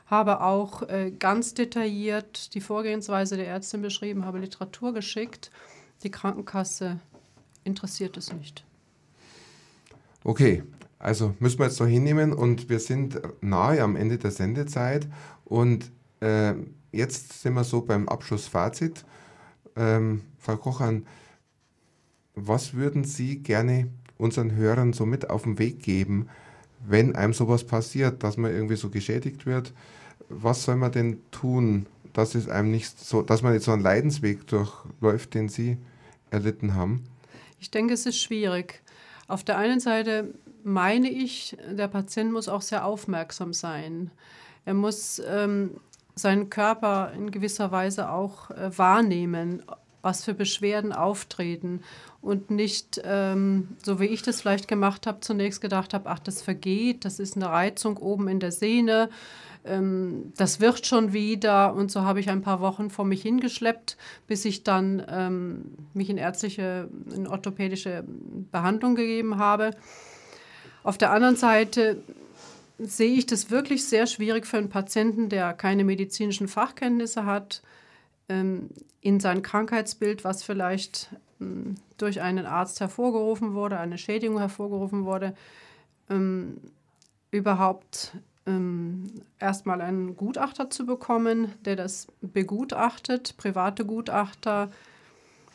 [0.06, 5.50] habe auch äh, ganz detailliert die Vorgehensweise der Ärztin beschrieben, habe Literatur geschickt.
[6.02, 7.00] Die Krankenkasse
[7.64, 8.64] interessiert es nicht.
[10.24, 10.62] Okay,
[10.98, 15.06] also müssen wir jetzt so hinnehmen und wir sind nahe am Ende der Sendezeit
[15.44, 15.90] und
[16.20, 16.54] äh,
[16.92, 19.04] jetzt sind wir so beim Abschlussfazit.
[19.78, 21.06] Ähm, Frau Kochan,
[22.34, 26.28] was würden Sie gerne unseren Hörern so mit auf den Weg geben,
[26.86, 29.72] wenn einem sowas passiert, dass man irgendwie so geschädigt wird?
[30.28, 33.82] Was soll man denn tun, dass es einem nicht so, dass man jetzt so einen
[33.82, 35.78] Leidensweg durchläuft, den Sie
[36.30, 37.04] erlitten haben?
[37.60, 38.82] Ich denke, es ist schwierig.
[39.28, 44.10] Auf der einen Seite meine ich, der Patient muss auch sehr aufmerksam sein.
[44.64, 45.72] Er muss ähm,
[46.18, 49.62] seinen Körper in gewisser Weise auch äh, wahrnehmen,
[50.02, 51.80] was für Beschwerden auftreten
[52.20, 56.42] und nicht, ähm, so wie ich das vielleicht gemacht habe, zunächst gedacht habe, ach, das
[56.42, 59.10] vergeht, das ist eine Reizung oben in der Sehne,
[59.64, 63.96] ähm, das wird schon wieder und so habe ich ein paar Wochen vor mich hingeschleppt,
[64.26, 65.64] bis ich dann ähm,
[65.94, 68.04] mich in ärztliche, in orthopädische
[68.50, 69.72] Behandlung gegeben habe.
[70.82, 72.02] Auf der anderen Seite
[72.78, 77.62] sehe ich das wirklich sehr schwierig für einen Patienten, der keine medizinischen Fachkenntnisse hat,
[78.28, 78.70] ähm,
[79.00, 81.10] in sein Krankheitsbild, was vielleicht
[81.40, 85.34] ähm, durch einen Arzt hervorgerufen wurde, eine Schädigung hervorgerufen wurde,
[86.08, 86.58] ähm,
[87.30, 88.12] überhaupt
[89.38, 94.70] erstmal einen Gutachter zu bekommen, der das begutachtet, private Gutachter.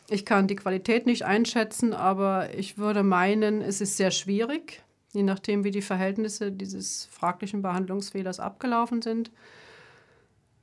[0.08, 4.83] Ich kann die Qualität nicht einschätzen, aber ich würde meinen, es ist sehr schwierig
[5.14, 9.30] je nachdem, wie die Verhältnisse dieses fraglichen Behandlungsfehlers abgelaufen sind.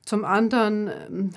[0.06, 1.30] Zum anderen ähm,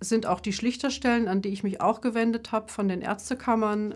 [0.00, 3.94] sind auch die Schlichterstellen, an die ich mich auch gewendet habe, von den Ärztekammern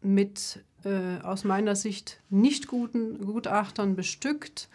[0.00, 4.70] mit äh, aus meiner Sicht nicht guten Gutachtern bestückt.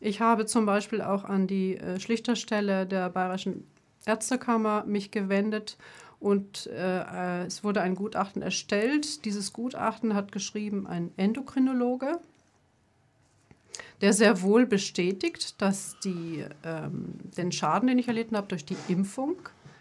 [0.00, 3.68] Ich habe zum Beispiel auch an die äh, Schlichterstelle der Bayerischen
[4.06, 5.76] Ärztekammer mich gewendet
[6.20, 9.24] und äh, es wurde ein Gutachten erstellt.
[9.24, 12.20] Dieses Gutachten hat geschrieben ein Endokrinologe,
[14.02, 18.76] der sehr wohl bestätigt, dass die, ähm, den Schaden, den ich erlitten habe, durch die
[18.88, 19.36] Impfung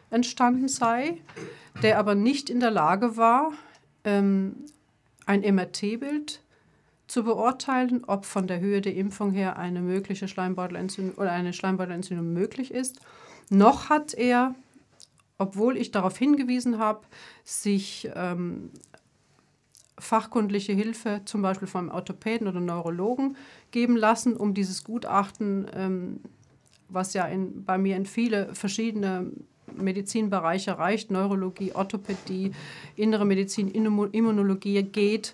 [0.09, 1.17] entstanden sei,
[1.83, 3.51] der aber nicht in der Lage war,
[4.05, 4.55] ähm,
[5.25, 6.41] ein MRT-Bild
[7.07, 12.31] zu beurteilen, ob von der Höhe der Impfung her eine mögliche Schleimbeutelentzündung oder eine Schleimbeutelentzündung
[12.31, 12.99] möglich ist.
[13.49, 14.55] Noch hat er
[15.39, 17.01] obwohl ich darauf hingewiesen habe,
[17.43, 18.69] sich ähm,
[19.97, 23.35] fachkundliche Hilfe zum Beispiel vom Orthopäden oder Neurologen
[23.71, 26.19] geben lassen, um dieses Gutachten, ähm,
[26.89, 29.31] was ja in, bei mir in viele verschiedene
[29.75, 32.51] Medizinbereich erreicht, Neurologie, Orthopädie,
[32.95, 35.33] innere Medizin, Immunologie geht,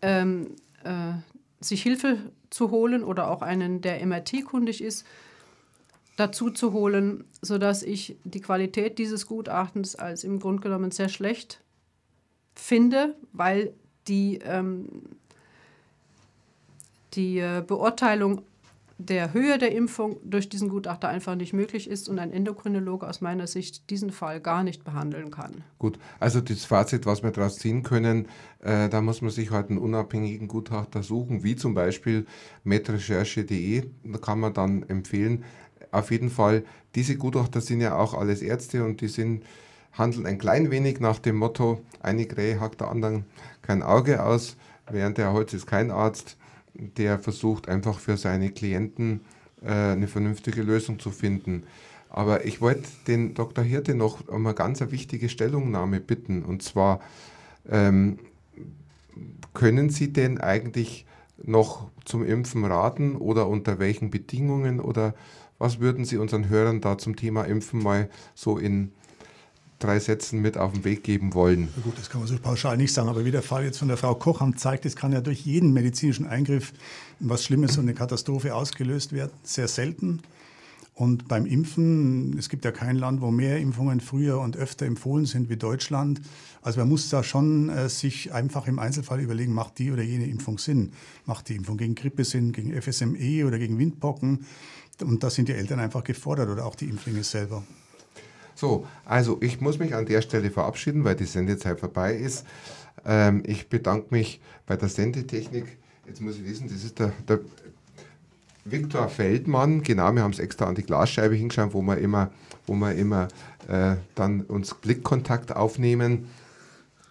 [0.00, 0.52] ähm,
[0.84, 1.12] äh,
[1.60, 2.18] sich Hilfe
[2.50, 5.04] zu holen oder auch einen, der MRT-kundig ist,
[6.16, 11.60] dazu zu holen, sodass ich die Qualität dieses Gutachtens als im Grunde genommen sehr schlecht
[12.54, 13.72] finde, weil
[14.06, 14.88] die, ähm,
[17.14, 18.42] die äh, Beurteilung
[18.98, 23.20] der Höhe der Impfung durch diesen Gutachter einfach nicht möglich ist und ein Endokrinologe aus
[23.20, 25.64] meiner Sicht diesen Fall gar nicht behandeln kann.
[25.78, 28.28] Gut, also das Fazit, was wir daraus ziehen können,
[28.60, 32.26] äh, da muss man sich halt einen unabhängigen Gutachter suchen, wie zum Beispiel
[32.62, 35.44] medrecherche.de, da kann man dann empfehlen,
[35.94, 36.64] auf jeden Fall,
[36.94, 39.44] diese Gutachter sind ja auch alles Ärzte und die sind,
[39.92, 43.24] handeln ein klein wenig nach dem Motto, eine Krähe hackt der anderen
[43.62, 44.56] kein Auge aus,
[44.90, 46.36] während der Holz ist kein Arzt
[46.74, 49.20] der versucht einfach für seine Klienten
[49.62, 51.64] äh, eine vernünftige Lösung zu finden.
[52.08, 53.64] Aber ich wollte den Dr.
[53.64, 56.44] Hirte noch um eine ganz wichtige Stellungnahme bitten.
[56.44, 57.00] Und zwar,
[57.68, 58.18] ähm,
[59.52, 61.06] können Sie denn eigentlich
[61.42, 65.14] noch zum Impfen raten oder unter welchen Bedingungen oder
[65.64, 68.92] was würden Sie unseren Hörern da zum Thema Impfen mal so in
[69.78, 71.70] drei Sätzen mit auf den Weg geben wollen?
[71.74, 73.88] Ja gut, das kann man so pauschal nicht sagen, aber wie der Fall jetzt von
[73.88, 76.74] der Frau Kocham zeigt, es kann ja durch jeden medizinischen Eingriff
[77.18, 79.32] was Schlimmes und eine Katastrophe ausgelöst werden.
[79.42, 80.20] Sehr selten.
[80.92, 85.24] Und beim Impfen, es gibt ja kein Land, wo mehr Impfungen früher und öfter empfohlen
[85.24, 86.20] sind wie Deutschland.
[86.62, 90.26] Also man muss da schon äh, sich einfach im Einzelfall überlegen, macht die oder jene
[90.26, 90.92] Impfung Sinn?
[91.24, 94.46] Macht die Impfung gegen Grippe Sinn, gegen FSME oder gegen Windpocken?
[95.02, 97.64] Und da sind die Eltern einfach gefordert oder auch die Impflinge selber.
[98.54, 102.46] So, also ich muss mich an der Stelle verabschieden, weil die Sendezeit vorbei ist.
[103.04, 105.66] Ähm, ich bedanke mich bei der Sendetechnik.
[106.06, 107.40] Jetzt muss ich wissen, das ist der, der
[108.64, 109.82] Viktor Feldmann.
[109.82, 112.30] Genau, wir haben es extra an die Glasscheibe hingeschaut, wo wir immer,
[112.66, 113.28] wo wir immer
[113.68, 116.28] äh, dann uns Blickkontakt aufnehmen.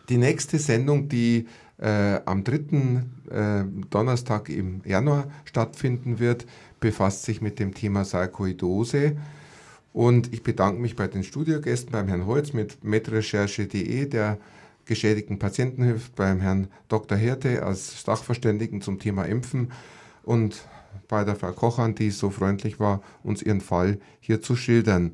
[0.10, 1.48] Die nächste Sendung, die
[1.80, 2.56] äh, am 3.
[3.30, 6.46] Äh, Donnerstag im Januar stattfinden wird,
[6.84, 9.16] befasst sich mit dem Thema Sarkoidose.
[9.94, 14.38] Und ich bedanke mich bei den Studiogästen, beim Herrn Holz mit medrecherche.de, der
[14.84, 17.18] geschädigten Patienten hilft, beim Herrn Dr.
[17.18, 19.72] Hirte als Sachverständigen zum Thema Impfen
[20.24, 20.68] und
[21.08, 25.12] bei der Frau Kochern, die so freundlich war, uns ihren Fall hier zu schildern.